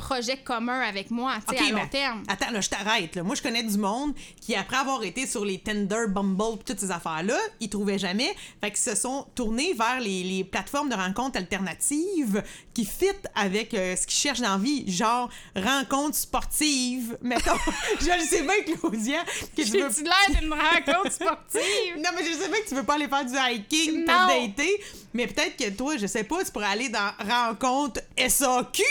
projets 0.00 0.38
communs 0.38 0.80
avec 0.80 1.10
moi, 1.10 1.34
tu 1.46 1.54
sais, 1.54 1.62
OK, 1.62 1.68
à 1.68 1.72
long 1.72 1.80
mais 1.82 1.88
terme. 1.88 2.22
Attends, 2.26 2.50
là, 2.50 2.60
je 2.60 2.68
t'arrête. 2.68 3.16
Moi, 3.18 3.34
je 3.34 3.42
connais 3.42 3.62
du 3.62 3.78
monde 3.78 4.14
qui, 4.40 4.54
après 4.54 4.76
avoir 4.76 5.02
été 5.04 5.26
sur 5.26 5.44
les 5.44 5.58
Tinder, 5.58 6.06
Bumble, 6.08 6.58
pis 6.58 6.64
toutes 6.64 6.80
ces 6.80 6.90
affaires-là, 6.90 7.38
ils 7.60 7.68
trouvaient 7.68 7.98
jamais. 7.98 8.34
Fait 8.60 8.70
qu'ils 8.70 8.78
se 8.78 8.96
sont 8.96 9.26
tournés 9.34 9.74
vers 9.74 10.00
les, 10.00 10.22
les 10.24 10.44
plateformes 10.44 10.88
de 10.88 10.94
rencontres 10.94 11.38
alternatives 11.38 12.42
qui 12.74 12.84
fit 12.84 13.06
avec 13.34 13.74
euh, 13.74 13.94
ce 13.96 14.06
qu'ils 14.06 14.18
cherchent 14.18 14.40
dans 14.40 14.56
la 14.56 14.58
vie. 14.58 14.90
Genre, 14.90 15.28
rencontres 15.54 16.16
sportives. 16.16 17.18
Mettons, 17.22 17.52
je 18.00 18.06
le 18.06 18.24
sais 18.24 18.42
bien, 18.42 18.74
Claudia, 18.74 19.24
que 19.56 19.62
tu 19.62 19.70
veux... 19.72 19.78
L'air 19.80 20.40
d'une 20.40 20.52
rencontre 20.52 21.12
sportive? 21.12 21.96
Non, 22.00 22.10
mais 22.16 22.24
je 22.24 22.32
sais 22.32 22.48
bien 22.48 22.60
que 22.60 22.68
tu 22.68 22.74
veux 22.74 22.82
pas 22.82 22.94
aller 22.94 23.08
faire 23.08 23.24
du 23.24 23.34
hiking 23.34 24.04
pour 24.04 24.14
dater, 24.14 24.80
mais 25.12 25.26
peut-être 25.26 25.56
que 25.56 25.70
toi, 25.70 25.96
je 25.96 26.06
sais 26.06 26.24
pas, 26.24 26.42
tu 26.44 26.50
pourrais 26.50 26.66
aller 26.66 26.88
dans 26.88 27.10
rencontre 27.18 28.00
SAQ. 28.16 28.82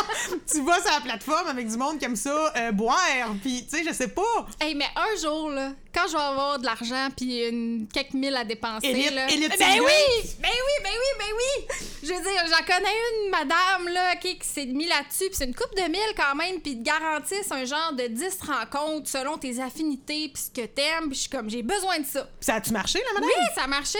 Tu 0.50 0.62
vas 0.64 0.80
sur 0.80 0.90
la 0.92 1.00
plateforme 1.00 1.48
avec 1.48 1.68
du 1.68 1.76
monde 1.76 1.98
qui 1.98 2.04
aime 2.04 2.16
ça 2.16 2.52
euh, 2.56 2.72
boire, 2.72 2.96
puis 3.42 3.66
tu 3.68 3.76
sais, 3.76 3.84
je 3.86 3.92
sais 3.92 4.08
pas. 4.08 4.46
Hey, 4.60 4.74
mais 4.74 4.86
un 4.96 5.20
jour, 5.20 5.50
là, 5.50 5.72
quand 5.94 6.06
je 6.06 6.12
vais 6.12 6.22
avoir 6.22 6.58
de 6.58 6.64
l'argent 6.64 7.08
puis 7.16 7.44
une, 7.46 7.86
quelques 7.92 8.14
mille 8.14 8.34
à 8.36 8.44
dépenser, 8.44 8.86
Élite- 8.88 9.14
là... 9.14 9.28
élite 9.30 9.50
ben 9.50 9.58
single. 9.58 9.84
oui! 9.84 10.30
Ben 10.40 10.48
oui, 10.52 10.82
ben 10.84 10.90
oui, 10.92 11.18
ben 11.18 11.34
oui! 11.36 11.76
Je 12.02 12.08
veux 12.08 12.22
dire, 12.22 12.42
j'en 12.48 12.64
connais 12.64 12.94
une 13.24 13.30
madame, 13.30 13.88
là, 13.92 14.12
OK, 14.14 14.20
qui 14.20 14.46
s'est 14.46 14.66
mis 14.66 14.86
là-dessus, 14.86 15.26
puis 15.26 15.34
c'est 15.34 15.46
une 15.46 15.54
coupe 15.54 15.74
de 15.76 15.82
mille 15.90 16.14
quand 16.16 16.34
même, 16.34 16.60
puis 16.60 16.72
ils 16.72 16.78
te 16.78 16.84
garantissent 16.84 17.50
un 17.52 17.64
genre 17.64 17.92
de 17.94 18.06
10 18.06 18.38
rencontres 18.46 19.08
selon 19.10 19.38
tes 19.38 19.60
affinités 19.60 20.30
puis 20.32 20.42
ce 20.44 20.50
que 20.60 20.66
t'aimes, 20.66 21.06
puis 21.08 21.14
je 21.16 21.20
suis 21.22 21.30
comme, 21.30 21.50
j'ai 21.50 21.62
besoin 21.62 21.98
de 22.00 22.06
ça. 22.06 22.28
Ça 22.40 22.54
a-tu 22.56 22.72
marché, 22.72 22.98
là, 22.98 23.06
madame? 23.14 23.28
Oui, 23.36 23.44
ça 23.54 23.62
a 23.64 23.66
marché! 23.66 23.98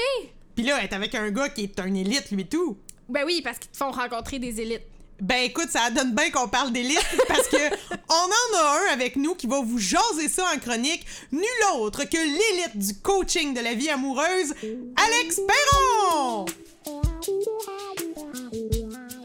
Puis 0.55 0.65
là, 0.65 0.77
elle 0.79 0.85
est 0.85 0.95
avec 0.95 1.15
un 1.15 1.31
gars 1.31 1.49
qui 1.49 1.65
est 1.65 1.81
un 1.81 1.93
élite, 1.95 2.31
lui, 2.31 2.43
et 2.43 2.47
tout. 2.47 2.79
Ben 3.09 3.25
oui, 3.25 3.41
parce 3.43 3.59
qu'ils 3.59 3.71
te 3.71 3.77
font 3.77 3.91
rencontrer 3.91 4.39
des 4.39 4.61
élites. 4.61 4.83
Ben 5.21 5.45
écoute, 5.45 5.69
ça 5.71 5.91
donne 5.91 6.13
bien 6.15 6.31
qu'on 6.31 6.49
parle 6.49 6.73
d'élite 6.73 7.05
parce 7.27 7.49
que 7.49 7.57
on 8.09 8.15
en 8.15 8.59
a 8.59 8.79
un 8.79 8.93
avec 8.93 9.17
nous 9.17 9.35
qui 9.35 9.47
va 9.47 9.61
vous 9.61 9.79
jaser 9.79 10.29
ça 10.29 10.45
en 10.55 10.59
chronique, 10.59 11.07
nul 11.33 11.43
autre 11.77 12.05
que 12.05 12.17
l'élite 12.17 12.77
du 12.77 12.95
coaching 13.01 13.55
de 13.55 13.61
la 13.61 13.75
vie 13.75 13.89
amoureuse, 13.89 14.55
Alex 14.97 15.41
Perron! 15.47 16.45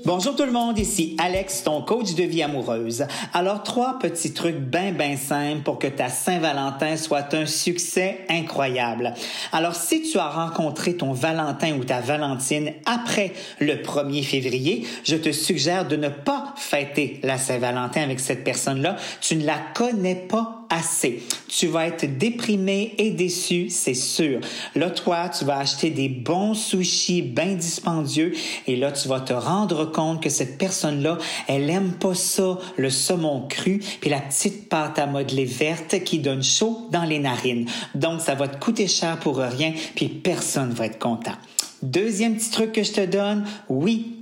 Bonjour 0.03 0.35
tout 0.35 0.45
le 0.45 0.51
monde, 0.51 0.79
ici 0.79 1.15
Alex, 1.19 1.63
ton 1.63 1.83
coach 1.83 2.15
de 2.15 2.23
vie 2.23 2.41
amoureuse. 2.41 3.05
Alors, 3.33 3.61
trois 3.61 3.99
petits 3.99 4.33
trucs 4.33 4.57
bien, 4.57 4.93
bien 4.93 5.15
simples 5.15 5.61
pour 5.61 5.77
que 5.77 5.85
ta 5.85 6.09
Saint-Valentin 6.09 6.97
soit 6.97 7.35
un 7.35 7.45
succès 7.45 8.21
incroyable. 8.27 9.13
Alors, 9.51 9.75
si 9.75 10.01
tu 10.01 10.17
as 10.17 10.29
rencontré 10.29 10.97
ton 10.97 11.11
Valentin 11.11 11.73
ou 11.77 11.83
ta 11.83 11.99
Valentine 11.99 12.71
après 12.85 13.33
le 13.59 13.75
1er 13.75 14.23
février, 14.23 14.87
je 15.03 15.17
te 15.17 15.31
suggère 15.31 15.87
de 15.87 15.97
ne 15.97 16.09
pas 16.09 16.55
fêter 16.57 17.19
la 17.21 17.37
Saint-Valentin 17.37 18.01
avec 18.01 18.19
cette 18.19 18.43
personne-là. 18.43 18.95
Tu 19.21 19.35
ne 19.35 19.45
la 19.45 19.59
connais 19.75 20.15
pas 20.15 20.61
assez. 20.71 21.21
Tu 21.47 21.67
vas 21.67 21.85
être 21.87 22.17
déprimé 22.17 22.95
et 22.97 23.11
déçu, 23.11 23.69
c'est 23.69 23.93
sûr. 23.93 24.39
Là, 24.75 24.89
toi, 24.89 25.29
tu 25.29 25.43
vas 25.43 25.57
acheter 25.57 25.89
des 25.89 26.07
bons 26.07 26.53
sushis 26.53 27.21
bien 27.21 27.53
dispendieux 27.53 28.33
et 28.67 28.77
là, 28.77 28.91
tu 28.91 29.07
vas 29.09 29.19
te 29.19 29.33
rendre 29.33 29.90
compte 29.91 30.21
que 30.21 30.29
cette 30.29 30.57
personne-là, 30.57 31.17
elle 31.47 31.69
aime 31.69 31.93
pas 31.93 32.13
ça, 32.13 32.57
le 32.77 32.89
saumon 32.89 33.47
cru, 33.47 33.81
puis 33.99 34.09
la 34.09 34.19
petite 34.19 34.69
pâte 34.69 34.99
à 34.99 35.05
modeler 35.05 35.45
verte 35.45 36.03
qui 36.03 36.19
donne 36.19 36.43
chaud 36.43 36.87
dans 36.91 37.03
les 37.03 37.19
narines. 37.19 37.67
Donc, 37.95 38.21
ça 38.21 38.35
va 38.35 38.47
te 38.47 38.63
coûter 38.63 38.87
cher 38.87 39.17
pour 39.19 39.37
rien, 39.37 39.73
puis 39.95 40.07
personne 40.07 40.71
va 40.71 40.85
être 40.85 40.99
content. 40.99 41.35
Deuxième 41.81 42.35
petit 42.35 42.51
truc 42.51 42.71
que 42.73 42.83
je 42.83 42.91
te 42.91 43.05
donne, 43.05 43.45
oui, 43.67 44.21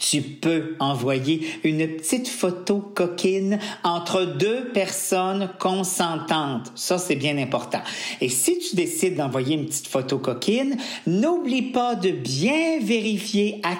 tu 0.00 0.22
peux 0.22 0.76
envoyer 0.80 1.46
une 1.62 1.86
petite 1.86 2.28
photo 2.28 2.78
coquine 2.78 3.58
entre 3.84 4.24
deux 4.24 4.70
personnes 4.72 5.50
consentantes. 5.58 6.72
Ça, 6.74 6.98
c'est 6.98 7.16
bien 7.16 7.38
important. 7.38 7.80
Et 8.20 8.28
si 8.28 8.58
tu 8.58 8.76
décides 8.76 9.16
d'envoyer 9.16 9.56
une 9.56 9.66
petite 9.66 9.86
photo 9.86 10.18
coquine, 10.18 10.76
n'oublie 11.06 11.70
pas 11.70 11.94
de 11.94 12.10
bien 12.10 12.80
vérifier 12.80 13.60
à 13.62 13.76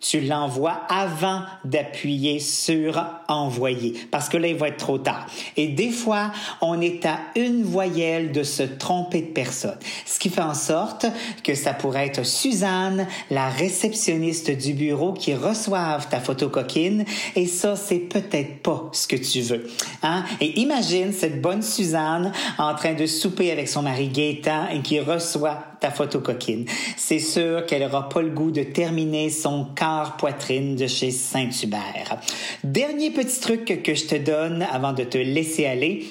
tu 0.00 0.20
l'envoies 0.20 0.80
avant 0.88 1.42
d'appuyer 1.64 2.40
sur 2.40 3.04
envoyer 3.28 3.94
parce 4.10 4.28
que 4.28 4.36
là 4.36 4.48
il 4.48 4.56
va 4.56 4.68
être 4.68 4.78
trop 4.78 4.98
tard. 4.98 5.26
Et 5.56 5.68
des 5.68 5.90
fois, 5.90 6.32
on 6.60 6.80
est 6.80 7.04
à 7.04 7.18
une 7.36 7.62
voyelle 7.62 8.32
de 8.32 8.42
se 8.42 8.62
tromper 8.62 9.22
de 9.22 9.28
personne. 9.28 9.78
Ce 10.06 10.18
qui 10.18 10.30
fait 10.30 10.40
en 10.40 10.54
sorte 10.54 11.06
que 11.44 11.54
ça 11.54 11.74
pourrait 11.74 12.06
être 12.06 12.24
Suzanne, 12.24 13.06
la 13.30 13.48
réceptionniste 13.48 14.50
du 14.50 14.74
bureau 14.74 15.12
qui 15.12 15.34
reçoive 15.34 16.08
ta 16.08 16.20
photo 16.20 16.48
coquine 16.48 17.04
et 17.36 17.46
ça 17.46 17.76
c'est 17.76 17.98
peut-être 17.98 18.62
pas 18.62 18.88
ce 18.92 19.06
que 19.06 19.16
tu 19.16 19.40
veux. 19.42 19.68
Hein? 20.02 20.24
Et 20.40 20.60
imagine 20.60 21.12
cette 21.12 21.40
bonne 21.40 21.62
Suzanne 21.62 22.32
en 22.58 22.74
train 22.74 22.94
de 22.94 23.06
souper 23.06 23.52
avec 23.52 23.68
son 23.68 23.82
mari 23.82 24.08
Gaétan 24.08 24.68
et 24.72 24.80
qui 24.80 25.00
reçoit 25.00 25.69
ta 25.80 25.90
photo 25.90 26.20
coquine. 26.20 26.66
C'est 26.96 27.18
sûr 27.18 27.66
qu'elle 27.66 27.82
aura 27.82 28.08
pas 28.08 28.22
le 28.22 28.30
goût 28.30 28.50
de 28.50 28.62
terminer 28.62 29.30
son 29.30 29.64
quart 29.64 30.16
poitrine 30.16 30.76
de 30.76 30.86
chez 30.86 31.10
Saint-Hubert. 31.10 32.20
Dernier 32.62 33.10
petit 33.10 33.40
truc 33.40 33.82
que 33.82 33.94
je 33.94 34.06
te 34.06 34.16
donne 34.16 34.62
avant 34.70 34.92
de 34.92 35.04
te 35.04 35.18
laisser 35.18 35.66
aller. 35.66 36.04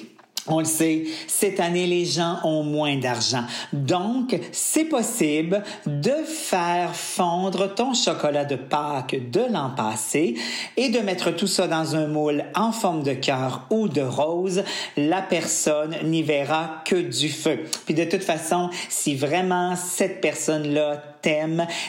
On 0.46 0.58
le 0.58 0.64
sait, 0.64 1.04
cette 1.26 1.60
année, 1.60 1.86
les 1.86 2.04
gens 2.04 2.38
ont 2.44 2.62
moins 2.62 2.96
d'argent. 2.96 3.44
Donc, 3.72 4.38
c'est 4.52 4.86
possible 4.86 5.62
de 5.86 6.14
faire 6.24 6.94
fondre 6.94 7.74
ton 7.74 7.92
chocolat 7.92 8.44
de 8.44 8.56
Pâques 8.56 9.30
de 9.30 9.42
l'an 9.52 9.70
passé 9.70 10.34
et 10.76 10.88
de 10.88 11.00
mettre 11.00 11.30
tout 11.30 11.46
ça 11.46 11.68
dans 11.68 11.94
un 11.94 12.06
moule 12.06 12.44
en 12.54 12.72
forme 12.72 13.02
de 13.02 13.12
cœur 13.12 13.66
ou 13.70 13.88
de 13.88 14.00
rose. 14.00 14.64
La 14.96 15.22
personne 15.22 15.94
n'y 16.04 16.22
verra 16.22 16.82
que 16.84 16.96
du 16.96 17.28
feu. 17.28 17.60
Puis 17.84 17.94
de 17.94 18.04
toute 18.04 18.24
façon, 18.24 18.70
si 18.88 19.14
vraiment 19.14 19.76
cette 19.76 20.20
personne-là 20.20 21.02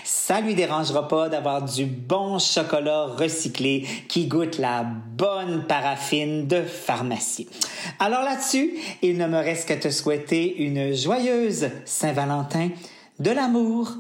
ça 0.03 0.41
lui 0.41 0.55
dérangera 0.55 1.07
pas 1.07 1.29
d'avoir 1.29 1.63
du 1.63 1.85
bon 1.85 2.39
chocolat 2.39 3.05
recyclé 3.05 3.87
qui 4.07 4.27
goûte 4.27 4.57
la 4.57 4.83
bonne 4.83 5.65
paraffine 5.67 6.47
de 6.47 6.61
pharmacie. 6.61 7.47
Alors 7.99 8.23
là-dessus, 8.23 8.77
il 9.01 9.17
ne 9.17 9.27
me 9.27 9.37
reste 9.37 9.67
qu'à 9.67 9.77
te 9.77 9.89
souhaiter 9.89 10.57
une 10.63 10.93
joyeuse 10.93 11.69
Saint-Valentin, 11.85 12.69
de 13.19 13.31
l'amour, 13.31 13.95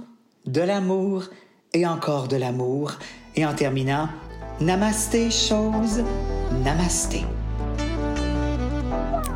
de 0.45 0.61
l'amour 0.61 1.25
et 1.73 1.85
encore 1.85 2.27
de 2.27 2.37
l'amour. 2.37 2.93
Et 3.35 3.45
en 3.45 3.53
terminant, 3.53 4.09
namasté 4.59 5.31
chose, 5.31 6.03
namasté. 6.63 7.21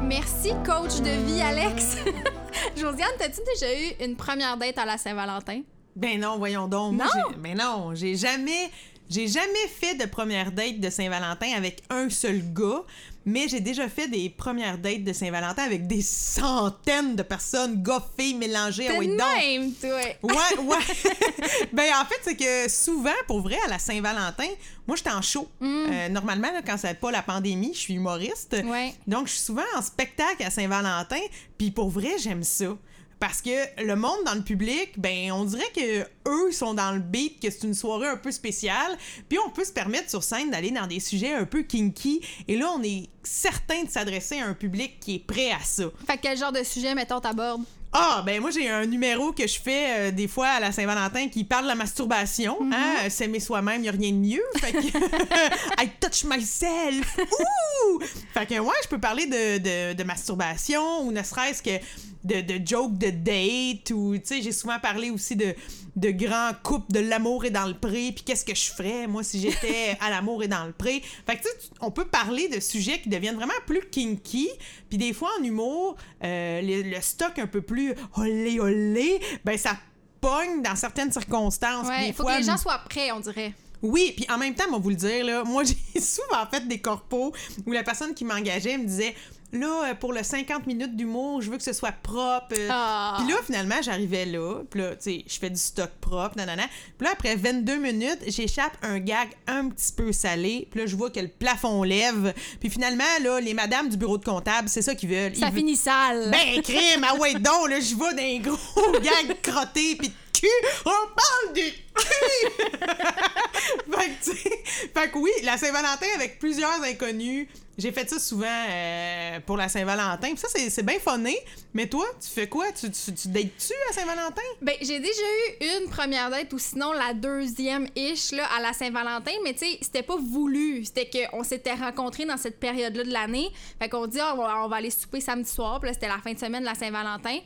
Merci, 0.02 0.52
coach 0.66 1.02
de 1.02 1.26
vie, 1.26 1.42
Alex. 1.42 1.98
Josiane, 2.76 3.10
t'as-tu 3.18 3.42
déjà 3.46 3.74
eu 3.74 4.06
une 4.06 4.16
première 4.16 4.58
date 4.58 4.78
à 4.78 4.86
la 4.86 4.98
Saint-Valentin? 4.98 5.62
Ben 5.96 6.20
non, 6.20 6.38
voyons 6.38 6.68
donc. 6.68 6.94
Moi, 6.96 7.06
Non? 7.06 7.12
j'ai- 7.32 7.38
Ben 7.40 7.58
non, 7.58 7.96
j'ai 7.96 8.16
jamais. 8.16 8.70
J'ai 9.08 9.28
jamais 9.28 9.68
fait 9.80 9.94
de 9.94 10.06
première 10.08 10.52
date 10.52 10.80
de 10.80 10.90
Saint-Valentin 10.90 11.52
avec 11.56 11.84
un 11.92 12.10
seul 12.10 12.42
gars, 12.56 12.82
mais 13.24 13.48
j'ai 13.48 13.60
déjà 13.60 13.88
fait 13.88 14.08
des 14.08 14.32
premières 14.32 14.80
dates 14.80 15.04
de 15.04 15.14
Saint-Valentin 15.14 15.62
avec 15.62 15.86
des 15.86 16.02
centaines 16.02 17.16
de 17.16 17.22
personnes, 17.22 17.84
gars, 17.84 18.04
filles 18.18 18.34
mélangées. 18.34 18.88
Ah 18.90 18.94
T'es 19.00 19.06
donc. 19.06 19.18
même, 19.18 19.74
toi. 19.74 20.00
Ouais, 20.24 20.58
ouais. 20.64 21.68
ben, 21.74 21.86
en 22.02 22.06
fait, 22.06 22.20
c'est 22.24 22.36
que 22.36 22.68
souvent, 22.68 23.14
pour 23.28 23.42
vrai, 23.42 23.58
à 23.66 23.70
la 23.70 23.78
Saint-Valentin, 23.78 24.48
moi, 24.88 24.98
j'étais 24.98 25.12
en 25.12 25.22
show. 25.22 25.48
Euh, 25.62 26.10
normalement, 26.10 26.52
là, 26.52 26.62
quand 26.66 26.78
c'est 26.78 27.00
pas 27.00 27.12
la 27.12 27.22
pandémie, 27.22 27.74
je 27.76 27.80
suis 27.80 27.94
humoriste. 27.94 28.56
Ouais. 28.66 28.96
Donc, 29.06 29.28
je 29.28 29.34
suis 29.34 29.42
souvent 29.44 29.62
en 29.78 29.84
spectacle 29.84 30.44
à 30.44 30.50
Saint-Valentin. 30.50 31.22
Puis, 31.60 31.70
pour 31.70 31.90
vrai, 31.90 32.14
j'aime 32.20 32.44
ça. 32.44 32.76
Parce 33.20 33.42
que 33.42 33.84
le 33.84 33.96
monde 33.96 34.24
dans 34.26 34.36
le 34.36 34.42
public, 34.42 35.00
ben, 35.00 35.32
on 35.32 35.46
dirait 35.46 35.72
que 35.76 36.06
eux 36.28 36.52
sont 36.52 36.74
dans 36.74 36.92
le 36.92 37.00
beat, 37.00 37.40
que 37.42 37.50
c'est 37.50 37.64
une 37.64 37.74
soirée 37.74 38.08
un 38.08 38.18
peu 38.18 38.32
spéciale. 38.32 38.98
Puis, 39.30 39.38
on 39.46 39.50
peut 39.50 39.64
se 39.66 39.72
permettre 39.74 40.10
sur 40.10 40.24
scène 40.24 40.52
d'aller 40.52 40.72
dans 40.72 40.88
des 40.88 41.00
sujets 41.00 41.34
un 41.34 41.46
peu 41.46 41.64
kinky. 41.64 42.22
Et 42.48 42.58
là, 42.58 42.72
on 42.76 42.84
est 42.84 43.10
certain 43.24 43.84
de 43.84 43.90
s'adresser 43.90 44.40
à 44.40 44.46
un 44.48 44.54
public 44.54 45.00
qui 45.00 45.16
est 45.16 45.20
prêt 45.26 45.52
à 45.52 45.60
ça. 45.64 45.86
Fait 46.08 46.18
que 46.18 46.22
quel 46.24 46.38
genre 46.38 46.52
de 46.52 46.64
sujet, 46.64 46.94
mettons, 46.96 47.20
t'abordes? 47.20 47.64
Ah, 47.98 48.24
ben 48.26 48.42
moi, 48.42 48.52
j'ai 48.52 48.70
un 48.70 48.86
numéro 48.86 49.32
que 49.32 49.48
je 49.48 49.58
fais 49.58 49.86
euh, 50.10 50.12
des 50.12 50.28
fois 50.28 50.48
à 50.48 50.60
la 50.60 50.74
Saint-Valentin 50.74 51.30
qui 51.30 51.46
parle 51.46 51.64
de 51.64 51.70
la 51.70 51.76
masturbation. 51.76 52.58
hein, 52.74 53.10
S'aimer 53.10 53.40
soi-même, 53.40 53.78
il 53.78 53.84
n'y 53.84 53.88
a 53.88 53.92
rien 53.94 54.12
de 54.12 54.18
mieux. 54.18 54.44
Fait 54.58 54.74
que. 54.74 54.80
I 55.82 55.90
touch 56.02 56.26
myself. 56.26 57.18
Ouh! 57.18 58.00
Fait 58.34 58.46
que, 58.48 58.60
ouais, 58.60 58.74
je 58.84 58.90
peux 58.90 59.00
parler 59.00 59.28
de, 59.28 59.60
de, 59.60 59.94
de 59.94 60.04
masturbation 60.04 61.04
ou 61.08 61.12
ne 61.14 61.24
serait-ce 61.24 61.64
que 61.64 61.80
de, 62.26 62.42
de 62.42 62.68
jokes 62.68 62.98
de 62.98 63.12
date 63.12 63.92
ou, 63.92 64.16
tu 64.18 64.22
sais, 64.26 64.42
j'ai 64.42 64.52
souvent 64.52 64.80
parlé 64.80 65.10
aussi 65.12 65.36
de, 65.38 65.56
de 65.96 66.10
grands 66.16 66.52
couples 66.64 66.92
de 66.92 67.00
l'amour 67.00 67.46
et 67.46 67.50
dans 67.50 67.66
le 67.66 67.74
pré, 67.74 68.12
puis 68.14 68.24
qu'est-ce 68.26 68.46
que 68.46 68.56
je 68.56 68.72
ferais, 68.72 69.08
moi, 69.08 69.24
si 69.24 69.40
j'étais 69.40 69.98
à 70.02 70.10
l'amour 70.10 70.44
et 70.44 70.48
dans 70.48 70.66
le 70.66 70.72
pré? 70.72 71.02
Fait 71.26 71.38
que, 71.38 71.44
tu 71.44 71.50
sais, 71.50 71.70
on 71.82 71.92
peut 71.92 72.06
parler 72.06 72.48
de 72.48 72.60
sujets 72.60 73.00
qui 73.00 73.10
deviennent 73.10 73.36
vraiment 73.36 73.54
plus 73.66 73.82
kinky, 73.90 74.50
puis 74.90 74.98
des 74.98 75.14
fois, 75.14 75.30
en 75.40 75.44
humour, 75.44 75.96
euh, 76.24 76.62
le, 76.62 76.90
le 76.90 77.02
stock 77.02 77.38
un 77.40 77.48
peu 77.48 77.62
plus 77.62 77.94
olé 78.18 78.60
olé, 78.60 79.20
ben 79.44 79.58
ça 79.58 79.78
pogne 80.22 80.62
dans 80.62 80.76
certaines 80.76 81.12
circonstances. 81.12 81.88
Ouais, 81.88 82.08
des 82.08 82.14
faut 82.14 82.24
fois, 82.24 82.34
que 82.34 82.40
les 82.40 82.46
gens 82.46 82.58
soient 82.58 82.82
prêts, 82.90 83.12
on 83.12 83.20
dirait. 83.20 83.54
Oui, 83.82 84.14
puis 84.16 84.26
en 84.30 84.38
même 84.38 84.56
temps, 84.56 84.70
moi, 84.70 84.80
vous 84.80 84.90
le 84.90 84.96
dire, 84.96 85.26
là, 85.26 85.44
moi, 85.44 85.64
j'ai 85.94 86.02
souvent 86.02 86.46
fait 86.52 86.68
des 86.68 86.80
corpos 86.80 87.34
où 87.66 87.72
la 87.72 87.84
personne 87.84 88.14
qui 88.14 88.26
m'engageait 88.26 88.78
me 88.78 88.86
disait 88.86 89.16
Là, 89.56 89.86
euh, 89.86 89.94
pour 89.94 90.12
le 90.12 90.22
50 90.22 90.68
minutes 90.68 90.96
d'humour, 90.96 91.42
je 91.42 91.50
veux 91.50 91.58
que 91.58 91.64
ce 91.64 91.72
soit 91.72 91.94
propre. 91.94 92.56
Ah. 92.70 93.18
Puis 93.20 93.32
là, 93.32 93.40
finalement, 93.46 93.76
j'arrivais 93.82 94.26
là, 94.26 94.62
puis 94.70 94.82
là, 94.82 94.96
tu 94.96 95.04
sais, 95.04 95.26
je 95.28 95.40
fais 95.40 95.50
du 95.50 95.60
stock 95.60 95.90
propre, 96.02 96.36
nanana. 96.36 96.64
Puis 96.98 97.06
là, 97.06 97.12
après 97.14 97.36
22 97.36 97.78
minutes, 97.78 98.20
j'échappe 98.28 98.74
un 98.82 99.00
gag 99.00 99.30
un 99.48 99.70
petit 99.70 99.94
peu 99.94 100.12
salé, 100.12 100.68
puis 100.72 100.82
là, 100.82 100.86
je 100.88 100.96
vois 100.96 101.10
que 101.10 101.20
le 101.20 101.30
plafond 101.30 101.84
lève. 101.84 102.34
Puis 102.60 102.70
finalement, 102.70 103.04
là, 103.24 103.40
les 103.40 103.54
madames 103.54 103.88
du 103.88 103.98
bureau 103.98 104.18
de 104.18 104.26
comptable, 104.26 104.68
c'est 104.68 104.82
ça 104.82 104.94
qu'ils 104.94 105.10
veulent. 105.10 105.36
Ça 105.36 105.48
Ils 105.48 105.56
finit 105.56 105.78
sale. 105.78 106.32
ben, 106.32 106.62
crime, 106.62 107.06
ah 107.08 107.16
ouais, 107.16 107.36
donc, 107.36 107.70
là, 107.70 107.80
je 107.80 107.96
vois 107.96 108.14
d'un 108.14 108.40
gros 108.40 108.92
gag 109.00 109.42
crotté 109.42 109.96
pis 109.96 110.10
de 110.10 110.14
cul. 110.34 110.48
On 110.86 110.90
parle 110.90 111.54
du 111.54 111.62
cul! 111.62 112.66
fait 113.92 114.10
que, 114.10 115.00
fait 115.00 115.12
que 115.12 115.18
oui, 115.18 115.32
la 115.44 115.58
Saint-Valentin 115.58 116.08
avec 116.16 116.40
plusieurs 116.40 116.82
inconnus. 116.84 117.48
J'ai 117.78 117.92
fait 117.92 118.10
ça 118.10 118.20
souvent 118.20 118.46
euh, 118.48 119.40
pour 119.46 119.58
la 119.58 119.68
Saint-Valentin. 119.68 120.34
Ça, 120.38 120.48
c'est, 120.50 120.84
bien 120.86 120.98
funné. 120.98 121.38
Mais 121.74 121.88
toi, 121.88 122.06
tu 122.22 122.30
fais 122.30 122.48
quoi? 122.48 122.72
Tu, 122.72 122.90
tu, 122.90 123.14
tu 123.14 123.28
dates-tu 123.28 123.74
à 123.90 123.94
Saint-Valentin? 123.94 124.42
Ben, 124.62 124.76
j'ai 124.80 125.00
déjà 125.00 125.22
eu 125.60 125.82
une 125.82 125.90
première 125.90 126.30
date 126.30 126.54
ou 126.54 126.58
sinon 126.58 126.94
la 126.94 127.14
deuxième 127.14 127.90
ish 127.98 128.32
là, 128.32 128.46
à 128.58 128.62
la 128.62 128.72
Saint-Valentin, 128.72 129.34
mais 129.44 129.54
tu 129.54 129.66
sais, 129.66 129.78
c'était 129.82 130.04
pas 130.04 130.16
voulu. 130.16 130.86
C'était 130.86 131.10
qu'on 131.10 131.44
s'était 131.44 131.74
rencontrés 131.74 132.26
dans 132.26 132.38
cette 132.38 132.62
période-là 132.62 133.04
de 133.04 133.12
l'année. 133.12 133.50
Fait 133.78 133.90
qu'on 133.90 134.08
dit, 134.08 134.20
va, 134.20 134.64
on 134.64 134.70
va 134.70 134.76
aller 134.78 134.92
souper 134.92 135.20
samedi 135.20 135.50
soir. 135.50 135.82
Puis 135.82 135.90
là, 135.90 135.94
c'était 135.94 136.08
la 136.08 136.20
fin 136.20 136.32
de 136.32 136.40
semaine 136.40 136.62
de 136.62 136.68
la 136.68 136.76
Saint-Valentin. 136.76 137.40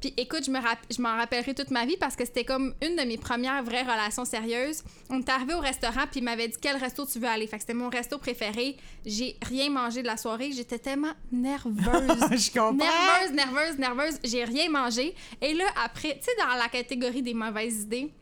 Puis 0.00 0.14
écoute, 0.16 0.44
je 0.46 0.50
me 0.50 0.58
rapp- 0.58 0.78
je 0.90 1.00
m'en 1.02 1.14
rappellerai 1.16 1.54
toute 1.54 1.70
ma 1.70 1.84
vie 1.84 1.96
parce 1.98 2.16
que 2.16 2.24
c'était 2.24 2.44
comme 2.44 2.74
une 2.82 2.96
de 2.96 3.02
mes 3.02 3.18
premières 3.18 3.62
vraies 3.62 3.82
relations 3.82 4.24
sérieuses. 4.24 4.82
On 5.10 5.18
est 5.20 5.28
arrivé 5.28 5.52
au 5.54 5.60
restaurant 5.60 6.04
puis 6.10 6.20
il 6.20 6.24
m'avait 6.24 6.48
dit 6.48 6.56
quel 6.60 6.76
resto 6.76 7.04
tu 7.06 7.18
veux 7.18 7.28
aller? 7.28 7.46
Fait 7.46 7.56
que 7.56 7.62
c'était 7.62 7.74
mon 7.74 7.90
resto 7.90 8.16
préféré. 8.18 8.76
J'ai 9.04 9.36
rien 9.42 9.68
mangé 9.70 10.00
de 10.02 10.06
la 10.06 10.16
soirée. 10.16 10.52
J'étais 10.52 10.78
tellement 10.78 11.12
nerveuse. 11.30 11.76
Je 12.30 12.50
comprends. 12.50 12.72
Nerveuse, 12.72 13.32
nerveuse, 13.34 13.78
nerveuse, 13.78 14.18
j'ai 14.24 14.44
rien 14.44 14.70
mangé. 14.70 15.14
Et 15.40 15.52
là, 15.54 15.64
après, 15.84 16.18
tu 16.18 16.24
sais, 16.24 16.30
dans 16.38 16.56
la 16.58 16.68
catégorie 16.68 17.22
des 17.22 17.34
mauvaises 17.34 17.82
idées, 17.82 18.12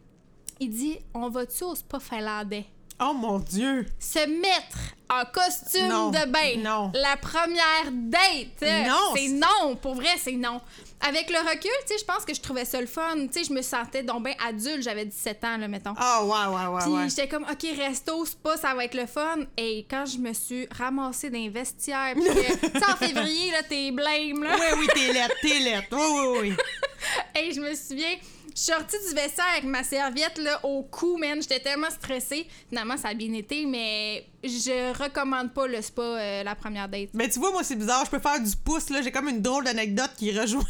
il 0.60 0.70
dit 0.70 0.98
On 1.14 1.28
va-tu 1.28 1.62
au 1.64 1.74
spa 1.74 2.00
finlandais? 2.00 2.64
Oh 3.00 3.12
mon 3.14 3.38
Dieu! 3.38 3.86
Se 4.00 4.18
mettre 4.28 4.78
en 5.08 5.22
costume 5.32 5.86
Non, 5.86 6.10
de 6.10 6.26
bain. 6.28 6.56
non. 6.58 6.90
La 6.94 7.16
première 7.16 7.92
date. 7.92 8.60
Non, 8.88 9.14
C'est 9.14 9.28
c'est- 9.28 9.32
non. 9.34 9.76
Pour 9.76 9.94
vrai, 9.94 10.08
c'est 10.20 10.32
non. 10.32 10.60
Avec 11.00 11.30
le 11.30 11.38
recul, 11.38 11.70
tu 11.86 11.92
sais, 11.92 11.98
je 11.98 12.04
pense 12.04 12.24
que 12.24 12.34
je 12.34 12.40
trouvais 12.40 12.64
ça 12.64 12.80
le 12.80 12.86
fun. 12.86 13.14
Tu 13.14 13.32
sais, 13.32 13.44
je 13.44 13.52
me 13.52 13.62
sentais 13.62 14.02
donc 14.02 14.24
bien 14.24 14.34
adulte. 14.44 14.82
J'avais 14.82 15.04
17 15.04 15.44
ans, 15.44 15.56
là, 15.56 15.68
mettons. 15.68 15.94
Ah, 15.96 16.24
ouais, 16.24 16.56
ouais, 16.56 16.66
ouais, 16.74 16.82
Puis 16.82 16.90
ouais. 16.92 17.08
j'étais 17.08 17.28
comme, 17.28 17.44
OK, 17.44 17.66
resto, 17.76 18.24
spa, 18.24 18.56
ça 18.56 18.74
va 18.74 18.84
être 18.84 18.94
le 18.94 19.06
fun. 19.06 19.38
Et 19.56 19.86
quand 19.88 20.06
je 20.06 20.18
me 20.18 20.32
suis 20.32 20.66
ramassée 20.76 21.30
dans 21.30 21.38
les 21.38 21.48
vestiaires, 21.50 22.14
puis 22.14 22.24
que, 22.24 22.66
tu 22.72 22.78
sais, 22.78 22.84
en 22.90 22.96
février, 22.96 23.52
là, 23.52 23.62
t'es 23.62 23.92
blême, 23.92 24.42
là. 24.42 24.56
Oui, 24.58 24.66
oui, 24.80 24.86
t'es 24.92 25.12
lettre, 25.12 25.34
t'es 25.40 25.58
lettre. 25.60 25.88
Oui, 25.92 26.00
oui, 26.00 26.38
oui. 26.40 26.56
Hey, 27.34 27.52
je 27.52 27.60
me 27.60 27.72
souviens, 27.76 28.16
je 28.52 28.60
suis 28.60 28.72
sortie 28.72 28.96
du 29.08 29.14
vestiaire 29.14 29.46
avec 29.52 29.64
ma 29.64 29.84
serviette 29.84 30.36
là, 30.38 30.58
au 30.64 30.82
cou, 30.82 31.16
man. 31.16 31.40
J'étais 31.40 31.60
tellement 31.60 31.90
stressée. 31.90 32.44
Finalement, 32.68 32.96
ça 32.96 33.08
a 33.08 33.14
bien 33.14 33.32
été, 33.34 33.64
mais 33.66 34.26
je 34.44 34.96
recommande 35.02 35.52
pas 35.52 35.66
le 35.66 35.82
spa 35.82 36.02
euh, 36.02 36.42
la 36.44 36.54
première 36.54 36.88
date. 36.88 37.08
Mais 37.12 37.28
tu 37.28 37.38
vois, 37.40 37.50
moi, 37.50 37.64
c'est 37.64 37.74
bizarre. 37.76 38.04
Je 38.04 38.10
peux 38.10 38.20
faire 38.20 38.40
du 38.40 38.52
pouce, 38.64 38.88
là. 38.90 39.02
J'ai 39.02 39.10
comme 39.10 39.28
une 39.28 39.42
drôle 39.42 39.64
d'anecdote 39.64 40.10
qui 40.16 40.30
rejoint 40.38 40.62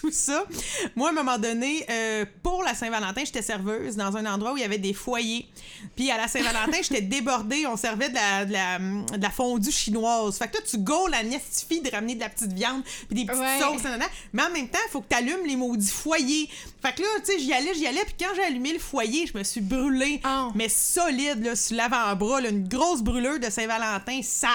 tout 0.00 0.10
ça. 0.10 0.44
Moi, 0.96 1.08
à 1.08 1.12
un 1.12 1.14
moment 1.14 1.38
donné, 1.38 1.84
euh, 1.90 2.24
pour 2.42 2.62
la 2.62 2.74
Saint-Valentin, 2.74 3.22
j'étais 3.24 3.42
serveuse 3.42 3.96
dans 3.96 4.16
un 4.16 4.24
endroit 4.26 4.52
où 4.52 4.56
il 4.56 4.62
y 4.62 4.64
avait 4.64 4.78
des 4.78 4.94
foyers. 4.94 5.46
Puis 5.96 6.10
à 6.10 6.16
la 6.16 6.28
Saint-Valentin, 6.28 6.78
j'étais 6.82 7.02
débordée. 7.02 7.66
On 7.66 7.76
servait 7.76 8.08
de 8.08 8.14
la, 8.14 8.44
de, 8.46 8.52
la, 8.52 8.78
de 8.78 9.22
la 9.22 9.30
fondue 9.30 9.70
chinoise. 9.70 10.38
Fait 10.38 10.48
que 10.48 10.56
là, 10.56 10.62
tu 10.68 10.78
gaules 10.78 11.10
la 11.10 11.22
nestifie 11.22 11.80
de 11.82 11.90
ramener 11.90 12.14
de 12.14 12.20
la 12.20 12.28
petite 12.30 12.52
viande 12.52 12.82
puis 13.08 13.16
des 13.20 13.26
petites 13.26 13.40
Ouais. 13.40 13.58
sauces. 13.60 13.82
Mais 14.32 14.42
en 14.42 14.50
même 14.50 14.68
temps, 14.68 14.78
il 14.86 14.90
faut 14.90 15.00
que 15.02 15.08
tu 15.10 15.16
allumes 15.16 15.44
les 15.46 15.56
maudits 15.56 15.90
foyers. 15.90 16.48
Fait 16.80 16.94
que 16.94 17.02
là, 17.02 17.08
tu 17.18 17.32
sais, 17.32 17.38
j'y 17.38 17.52
allais, 17.52 17.74
j'y 17.74 17.86
allais. 17.86 18.04
Puis 18.04 18.14
quand 18.20 18.32
j'ai 18.34 18.44
allumé 18.44 18.72
le 18.72 18.78
foyer, 18.78 19.26
je 19.26 19.36
me 19.36 19.42
suis 19.42 19.60
brûlée. 19.60 20.20
Oh. 20.24 20.50
Mais 20.54 20.68
solide, 20.68 21.44
là, 21.44 21.54
sur 21.56 21.76
l'avant-bras, 21.76 22.40
là, 22.40 22.48
une 22.48 22.66
grosse 22.68 22.93
brûlure 23.02 23.38
de 23.38 23.50
Saint-Valentin 23.50 24.20
sale, 24.22 24.50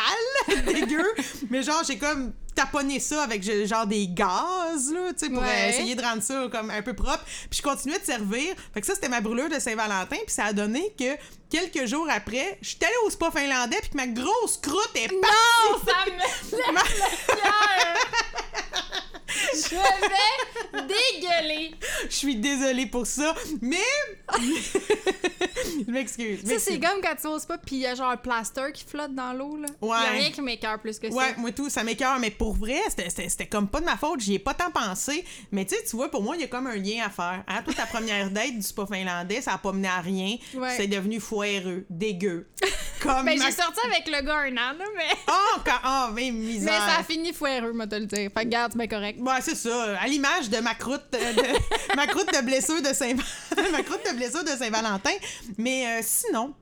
dégueu. 0.66 1.06
Mais 1.50 1.62
genre, 1.64 1.84
j'ai 1.86 1.98
comme 1.98 2.34
taponné 2.56 3.00
ça 3.00 3.24
avec 3.24 3.42
genre 3.68 3.88
des 3.88 4.08
gaz, 4.08 4.92
là, 4.92 5.14
tu 5.14 5.26
sais, 5.26 5.30
pour 5.30 5.42
Ouais. 5.42 5.48
euh, 5.48 5.70
essayer 5.70 5.96
de 5.96 6.02
rendre 6.02 6.22
ça 6.22 6.48
comme 6.52 6.70
un 6.72 6.82
peu 6.82 6.94
propre. 6.94 7.24
Puis 7.50 7.58
je 7.60 7.62
continuais 7.62 8.00
de 8.00 8.06
servir. 8.06 8.54
Fait 8.74 8.82
que 8.82 8.88
ça, 8.88 8.96
c'était 8.96 9.08
ma 9.10 9.22
brûlure 9.22 9.48
de 9.50 9.60
Saint-Valentin. 9.60 10.18
Puis 10.26 10.34
ça 10.36 10.46
a 10.46 10.54
donné 10.54 10.94
que 11.00 11.16
quelques 11.50 11.86
jours 11.88 12.08
après, 12.12 12.58
je 12.62 12.70
suis 12.70 12.78
allée 12.82 12.94
au 13.06 13.10
spa 13.10 13.32
finlandais, 13.32 13.78
puis 13.82 13.90
que 13.92 13.98
ma 13.98 14.08
grosse 14.08 14.58
croûte 14.58 14.92
est 14.96 15.08
partie. 15.08 15.70
Non, 15.72 15.80
ça 15.86 16.06
me 16.12 16.74
Ma- 16.74 16.82
le 16.82 17.36
cœur! 17.36 17.96
Je 19.54 19.70
vais 19.70 20.82
dégueuler! 20.88 21.76
Je 22.10 22.16
suis 22.16 22.36
désolée 22.36 22.88
pour 22.88 23.06
ça, 23.08 23.34
mais. 23.62 23.78
je 25.88 25.92
m'excuse. 25.92 26.40
Tu 26.42 26.48
sais, 26.48 26.60
c'est 26.60 26.80
comme 26.80 27.02
quand 27.02 27.16
tu 27.20 27.28
oses 27.28 27.46
pas, 27.46 27.58
puis 27.58 27.78
il 27.78 27.82
y 27.82 27.86
a 27.88 27.96
genre 27.96 28.10
un 28.12 28.18
plaster 28.18 28.72
qui 28.74 28.84
flotte 28.84 29.14
dans 29.14 29.34
l'eau, 29.34 29.58
là. 29.58 29.68
Ouais. 29.82 29.98
Il 30.02 30.04
y 30.04 30.08
a 30.08 30.12
rien 30.22 30.32
qui 30.32 30.42
m'écœure 30.42 30.80
plus 30.80 31.00
que 31.00 31.08
Ouais, 31.08 31.30
ça. 31.30 31.36
moi 31.38 31.52
tout, 31.52 31.70
ça 31.70 31.84
m'écœure, 31.84 32.20
mais 32.20 32.32
pour 32.32 32.54
vrai, 32.56 32.80
c'était- 32.90 33.48
comme 33.48 33.68
pas 33.68 33.80
de 33.80 33.86
ma 33.86 33.98
faute, 33.98 34.20
j'y 34.22 34.36
ai 34.36 34.40
pas 34.40 34.54
tant 34.54 34.72
pensé. 34.72 35.24
Mais 35.52 35.66
tu 35.66 35.76
sais, 35.76 35.84
tu 35.84 35.96
vois, 35.96 36.10
pour 36.10 36.22
moi, 36.24 36.36
il 36.36 36.42
y 36.42 36.46
a 36.46 36.48
comme 36.48 36.68
un 36.68 36.76
lien 36.76 37.04
à 37.06 37.10
faire. 37.10 37.44
Hein? 37.48 37.62
Toi, 37.64 37.74
ta 37.74 37.86
première 37.86 38.30
date 38.32 38.56
du 38.56 38.62
spa 38.62 38.86
finlandais, 38.86 39.42
ça 39.42 39.54
a 39.54 39.58
pas 39.58 39.72
mené 39.72 39.88
à 39.88 40.02
rien. 40.02 40.38
Ouais. 40.56 40.76
C'est 40.78 40.88
devenu 40.88 41.20
foireux, 41.20 41.86
dégueu. 41.90 42.48
comme. 43.02 43.26
Ben, 43.26 43.38
ma- 43.38 43.46
j'ai 43.46 43.52
sorti 43.52 43.80
avec 43.86 44.08
le 44.08 44.22
gars 44.26 44.38
un 44.40 44.52
an, 44.54 44.74
là, 44.78 44.86
mais. 44.96 45.10
Oh, 45.28 45.60
quand... 45.66 45.80
oh, 45.86 46.12
mais 46.14 46.32
Mais 46.32 46.32
misère. 46.32 46.74
ça 46.74 47.00
a 47.00 47.04
fini 47.04 47.34
foireux, 47.34 47.74
moi, 47.74 47.88
te 47.88 47.96
le 47.96 48.06
dire. 48.06 48.30
Fait 48.36 48.44
que 48.46 48.50
garde, 48.50 48.74
c'est 48.78 48.88
correct. 48.88 49.20
Ouais, 49.22 49.42
c'est 49.42 49.56
ça. 49.56 49.98
À 50.00 50.08
l'image 50.08 50.50
de 50.50 50.58
ma 50.60 50.76
croûte, 50.76 51.04
euh, 51.14 51.34
de, 51.34 51.96
ma 51.96 52.08
croûte 52.08 52.28
de 52.34 52.42
blessure 52.46 52.82
de 52.82 52.94
Saint 52.94 53.14
ma 53.72 53.84
croûte 53.84 54.02
de 54.10 54.16
blessure 54.16 54.44
de 54.44 54.50
Saint-Valentin. 54.50 55.12
Mais 55.60 55.86
euh, 55.86 56.00
sinon. 56.02 56.54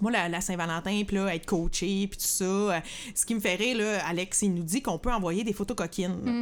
Moi, 0.00 0.10
la, 0.10 0.28
la 0.28 0.40
Saint-Valentin, 0.40 1.02
puis 1.06 1.14
là, 1.14 1.32
être 1.32 1.46
coaché, 1.46 2.08
puis 2.08 2.18
tout 2.18 2.24
ça, 2.26 2.44
euh, 2.44 2.80
ce 3.14 3.24
qui 3.24 3.36
me 3.36 3.40
fait 3.40 3.54
rire, 3.54 3.76
là, 3.78 4.04
Alex, 4.08 4.42
il 4.42 4.52
nous 4.52 4.64
dit 4.64 4.82
qu'on 4.82 4.98
peut 4.98 5.12
envoyer 5.12 5.44
des 5.44 5.52
photos 5.52 5.76
coquines. 5.76 6.18
là. 6.24 6.32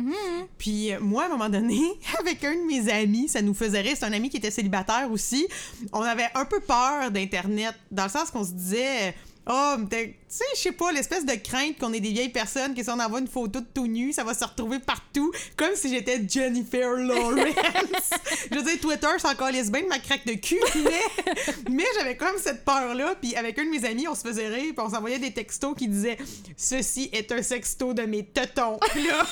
Puis 0.57 0.95
euh, 0.95 0.99
moi, 1.01 1.25
à 1.25 1.27
un 1.27 1.29
moment 1.29 1.51
donné, 1.51 1.79
avec 2.21 2.43
un 2.43 2.55
de 2.55 2.67
mes 2.67 2.91
amis, 2.91 3.29
ça 3.29 3.43
nous 3.43 3.53
faisait 3.53 3.83
rire, 3.83 3.97
c'est 3.99 4.07
un 4.07 4.15
ami 4.15 4.31
qui 4.31 4.39
était 4.39 4.51
célibataire 4.51 5.11
aussi, 5.13 5.47
on 5.93 6.01
avait 6.01 6.29
un 6.35 6.47
peu 6.47 6.61
peur 6.61 7.11
d'Internet, 7.11 7.75
dans 7.91 8.05
le 8.05 8.09
sens 8.11 8.31
qu'on 8.31 8.45
se 8.45 8.53
disait... 8.53 9.15
Oh, 9.47 9.75
t'es- 9.91 10.17
tu 10.31 10.37
sais, 10.37 10.45
je 10.55 10.61
sais 10.61 10.73
pas, 10.73 10.93
l'espèce 10.93 11.27
de 11.27 11.35
crainte 11.35 11.77
qu'on 11.79 11.93
est 11.93 11.99
des 11.99 12.11
vieilles 12.13 12.29
personnes, 12.29 12.73
que 12.73 12.85
si 12.85 12.89
on 12.89 13.01
envoie 13.01 13.19
une 13.19 13.27
photo 13.27 13.59
de 13.61 13.67
tout 13.75 13.89
nu, 13.89 14.13
ça 14.13 14.23
va 14.23 14.33
se 14.33 14.45
retrouver 14.45 14.79
partout, 14.79 15.33
comme 15.57 15.75
si 15.75 15.89
j'étais 15.89 16.21
Jennifer 16.29 16.89
Lawrence. 16.93 17.41
je 18.53 18.57
veux 18.57 18.63
dire, 18.63 18.79
Twitter, 18.81 19.09
c'est 19.19 19.27
encore 19.27 19.51
les 19.51 19.65
bien 19.71 19.83
de 19.83 19.89
ma 19.89 19.99
craque 19.99 20.25
de 20.27 20.35
cul, 20.35 20.61
mais, 20.85 21.35
mais 21.71 21.85
j'avais 21.99 22.17
comme 22.17 22.37
cette 22.41 22.65
peur-là, 22.65 23.17
puis 23.21 23.35
avec 23.35 23.59
un 23.59 23.65
de 23.65 23.71
mes 23.71 23.85
amis, 23.85 24.07
on 24.07 24.15
se 24.15 24.21
faisait 24.23 24.47
rire, 24.47 24.73
puis 24.77 24.87
on 24.87 24.91
s'envoyait 24.91 25.19
des 25.19 25.33
textos 25.33 25.75
qui 25.77 25.89
disaient 25.89 26.17
«Ceci 26.57 27.11
est 27.13 27.33
un 27.33 27.43
sexto 27.43 27.93
de 27.93 28.03
mes 28.03 28.25
tetons». 28.25 28.79
Là, 28.95 29.27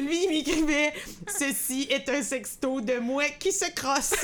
lui, 0.00 0.24
il 0.24 0.30
m'écrivait 0.30 0.92
«Ceci 1.38 1.86
est 1.90 2.08
un 2.08 2.22
sexto 2.24 2.80
de 2.80 2.98
moi 2.98 3.22
qui 3.38 3.52
se 3.52 3.70
crosse». 3.70 4.14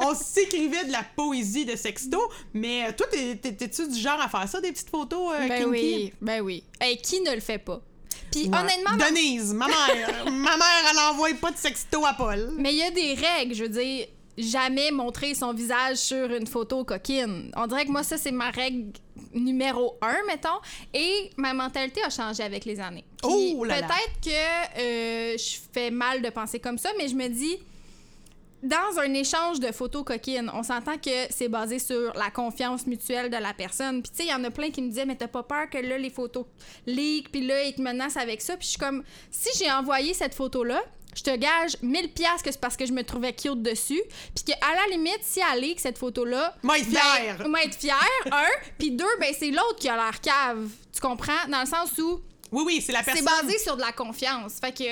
On 0.00 0.12
s'écrivait 0.14 0.86
de 0.86 0.92
la 0.92 1.04
poésie 1.14 1.64
de 1.66 1.76
sexto, 1.76 2.20
mais 2.52 2.88
euh, 2.88 2.92
toi, 2.96 3.06
t'es- 3.12 3.36
t'es- 3.36 3.52
t'es-tu 3.52 3.86
du 3.88 3.98
genre 4.00 4.20
à 4.20 4.28
faire 4.28 4.48
ça, 4.48 4.60
des 4.60 4.72
petites 4.72 4.90
photos? 4.90 5.19
Euh, 5.30 5.48
Ben 5.48 5.64
kinky? 5.64 5.68
oui, 5.70 6.12
ben 6.20 6.40
oui. 6.40 6.64
Hey, 6.80 6.96
qui 6.98 7.20
ne 7.20 7.32
le 7.34 7.40
fait 7.40 7.58
pas? 7.58 7.80
Puis 8.30 8.48
Ouais. 8.48 8.58
honnêtement, 8.58 8.96
Denise, 8.96 9.52
ma 9.54 9.66
mère. 9.66 10.24
ma 10.30 10.56
mère, 10.56 10.84
elle 10.90 10.98
envoie 11.10 11.34
pas 11.40 11.50
de 11.50 11.56
sexto 11.56 12.04
à 12.06 12.12
Paul. 12.14 12.52
mais 12.56 12.72
il 12.72 12.78
y 12.78 12.82
a 12.82 12.90
des 12.90 13.14
règles, 13.14 13.54
je 13.54 13.62
veux 13.64 13.68
dire, 13.68 14.06
jamais 14.38 14.90
montrer 14.92 15.34
son 15.34 15.52
visage 15.52 15.96
sur 15.98 16.30
une 16.32 16.46
photo 16.46 16.84
coquine. 16.84 17.50
On 17.56 17.66
dirait 17.66 17.84
que 17.86 17.90
moi, 17.90 18.02
ça, 18.04 18.16
c'est 18.18 18.30
ma 18.30 18.50
règle 18.50 18.92
numéro 19.34 19.96
un, 20.00 20.16
mettons. 20.26 20.48
Et 20.94 21.30
ma 21.36 21.52
mentalité 21.52 22.02
a 22.02 22.10
changé 22.10 22.42
avec 22.42 22.64
les 22.64 22.80
années. 22.80 23.04
Puis 23.22 23.54
Oh 23.58 23.64
là 23.64 23.80
là. 23.80 23.86
Peut-être 23.88 24.20
que 24.24 24.80
euh, 24.80 25.36
je 25.36 25.56
fais 25.72 25.90
mal 25.90 26.22
de 26.22 26.30
penser 26.30 26.58
comme 26.60 26.78
ça, 26.78 26.90
mais 26.96 27.08
je 27.08 27.14
me 27.14 27.28
dis, 27.28 27.58
dans 28.62 28.98
un 28.98 29.14
échange 29.14 29.58
de 29.60 29.72
photos 29.72 30.04
coquines, 30.04 30.50
on 30.54 30.62
s'entend 30.62 30.98
que 30.98 31.10
c'est 31.30 31.48
basé 31.48 31.78
sur 31.78 32.12
la 32.14 32.30
confiance 32.30 32.86
mutuelle 32.86 33.30
de 33.30 33.36
la 33.36 33.54
personne. 33.54 34.02
Puis 34.02 34.10
tu 34.10 34.16
sais, 34.18 34.24
il 34.24 34.30
y 34.30 34.34
en 34.34 34.44
a 34.44 34.50
plein 34.50 34.70
qui 34.70 34.82
me 34.82 34.88
disaient 34.88 35.06
mais 35.06 35.16
t'as 35.16 35.28
pas 35.28 35.42
peur 35.42 35.70
que 35.70 35.78
là 35.78 35.96
les 35.98 36.10
photos 36.10 36.44
leak 36.86 37.30
puis 37.32 37.46
là 37.46 37.62
ils 37.64 37.74
te 37.74 37.80
menacent 37.82 38.16
avec 38.18 38.40
ça. 38.42 38.56
Puis 38.56 38.66
je 38.66 38.70
suis 38.72 38.78
comme 38.78 39.02
si 39.30 39.48
j'ai 39.58 39.70
envoyé 39.70 40.12
cette 40.14 40.34
photo 40.34 40.62
là, 40.64 40.82
je 41.16 41.22
te 41.22 41.34
gage 41.36 41.76
1000 41.82 42.12
pièces 42.12 42.42
que 42.42 42.52
c'est 42.52 42.60
parce 42.60 42.76
que 42.76 42.86
je 42.86 42.92
me 42.92 43.02
trouvais 43.02 43.32
cute 43.32 43.62
dessus, 43.62 44.00
puis 44.34 44.44
que 44.44 44.52
à 44.52 44.74
la 44.76 44.94
limite 44.96 45.20
si 45.22 45.40
elle 45.40 45.60
leak 45.60 45.80
cette 45.80 45.98
photo 45.98 46.24
là, 46.24 46.54
Moi, 46.62 46.78
être 46.78 46.86
fière. 46.88 47.38
ben, 47.38 47.48
moi 47.48 47.62
être 47.64 47.74
fière 47.76 47.96
un, 48.30 48.46
puis 48.78 48.90
deux 48.92 49.04
ben 49.18 49.34
c'est 49.36 49.50
l'autre 49.50 49.76
qui 49.76 49.88
a 49.88 49.96
l'air 49.96 50.20
cave. 50.20 50.68
Tu 50.92 51.00
comprends? 51.00 51.48
Dans 51.48 51.60
le 51.60 51.66
sens 51.66 51.96
où 51.98 52.20
Oui, 52.52 52.62
oui, 52.66 52.82
c'est 52.84 52.92
la 52.92 53.02
c'est 53.02 53.06
personne. 53.22 53.24
basé 53.24 53.58
sur 53.58 53.76
de 53.76 53.80
la 53.80 53.92
confiance. 53.92 54.54
Fait 54.60 54.72
que 54.76 54.84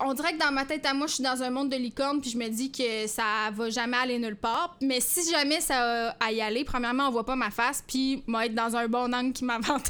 on 0.00 0.14
dirait 0.14 0.34
que 0.34 0.38
dans 0.38 0.52
ma 0.52 0.64
tête 0.64 0.86
à 0.86 0.94
moi, 0.94 1.06
je 1.06 1.14
suis 1.14 1.24
dans 1.24 1.42
un 1.42 1.50
monde 1.50 1.68
de 1.70 1.76
licorne, 1.76 2.20
puis 2.20 2.30
je 2.30 2.38
me 2.38 2.48
dis 2.48 2.70
que 2.70 3.06
ça 3.06 3.50
va 3.52 3.70
jamais 3.70 3.96
aller 3.96 4.18
nulle 4.18 4.36
part. 4.36 4.76
Mais 4.80 5.00
si 5.00 5.28
jamais 5.30 5.60
ça 5.60 6.08
a 6.10 6.16
à 6.20 6.32
y 6.32 6.40
aller, 6.40 6.64
premièrement, 6.64 7.08
on 7.08 7.10
voit 7.10 7.26
pas 7.26 7.36
ma 7.36 7.50
face, 7.50 7.82
puis 7.86 8.22
moi 8.26 8.46
être 8.46 8.54
dans 8.54 8.76
un 8.76 8.86
bon 8.88 9.12
angle 9.12 9.32
qui 9.32 9.44
m'avantage. 9.44 9.88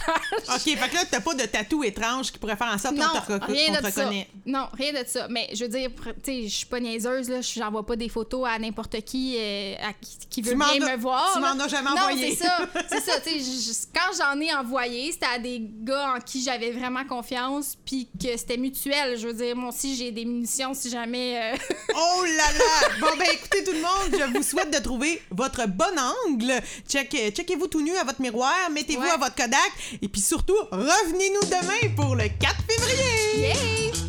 OK, 0.48 0.60
fait 0.62 0.88
que 0.88 0.94
là, 0.94 1.04
t'as 1.10 1.20
pas 1.20 1.34
de 1.34 1.44
tatou 1.44 1.84
étrange 1.84 2.32
qui 2.32 2.38
pourrait 2.38 2.56
faire 2.56 2.72
en 2.72 2.78
sorte 2.78 2.94
Non, 2.96 3.06
te, 3.08 3.32
reco- 3.32 3.44
rien 3.52 3.72
de 3.72 3.86
te 3.86 3.90
ça. 3.92 4.10
Non, 4.46 4.68
rien 4.72 4.92
de 4.92 5.06
ça. 5.06 5.26
Mais 5.28 5.48
je 5.52 5.64
veux 5.64 5.70
dire, 5.70 5.90
tu 5.94 6.12
sais, 6.24 6.42
je 6.44 6.54
suis 6.54 6.66
pas 6.66 6.80
niaiseuse, 6.80 7.28
là. 7.28 7.40
J'envoie 7.40 7.84
pas 7.84 7.96
des 7.96 8.08
photos 8.08 8.46
à 8.48 8.58
n'importe 8.58 9.00
qui, 9.02 9.36
euh, 9.38 9.74
à 9.82 9.92
qui, 9.92 10.18
qui 10.30 10.42
veut 10.42 10.54
bien 10.54 10.78
me 10.80 10.96
voir. 10.96 11.30
tu 11.34 11.40
m'en 11.40 11.62
as 11.62 11.68
jamais 11.68 11.90
non, 11.90 11.96
envoyé. 11.96 12.34
c'est 12.34 12.44
ça. 12.44 12.58
C'est 12.88 13.00
ça, 13.00 13.20
tu 13.20 13.38
sais. 13.40 13.88
Quand 13.94 14.16
j'en 14.16 14.40
ai 14.40 14.52
envoyé, 14.54 15.12
c'était 15.12 15.26
à 15.26 15.38
des 15.38 15.58
gars 15.60 16.14
en 16.16 16.20
qui 16.20 16.42
j'avais 16.42 16.70
vraiment 16.70 17.04
confiance, 17.04 17.76
puis 17.84 18.08
que 18.20 18.36
c'était 18.36 18.56
mutuel. 18.56 19.18
Je 19.18 19.26
veux 19.26 19.34
dire, 19.34 19.56
moi 19.58 19.70
aussi, 19.70 19.96
j'ai 19.96 20.10
des 20.12 20.24
munitions 20.24 20.72
si 20.74 20.88
jamais. 20.90 21.38
euh, 21.52 21.56
Oh 21.94 22.24
là 22.24 22.52
là! 22.58 22.88
Bon, 23.00 23.16
ben 23.18 23.26
écoutez 23.32 23.64
tout 23.64 23.72
le 23.72 23.80
monde, 23.80 24.12
je 24.32 24.36
vous 24.36 24.42
souhaite 24.42 24.72
de 24.72 24.82
trouver 24.82 25.20
votre 25.30 25.66
bon 25.66 25.84
angle. 26.26 26.52
Check, 26.88 27.14
euh, 27.14 27.30
checkez-vous 27.30 27.66
tout 27.66 27.82
nu 27.82 27.94
à 27.96 28.04
votre 28.04 28.20
miroir, 28.22 28.54
mettez-vous 28.72 29.02
Ouais. 29.02 29.10
à 29.10 29.16
votre 29.16 29.34
Kodak, 29.34 29.70
et 30.00 30.08
puis 30.08 30.20
surtout, 30.20 30.56
revenez-nous 30.70 31.44
demain 31.48 31.94
pour 31.96 32.14
le 32.16 32.24
4 32.28 32.54
février! 32.68 34.07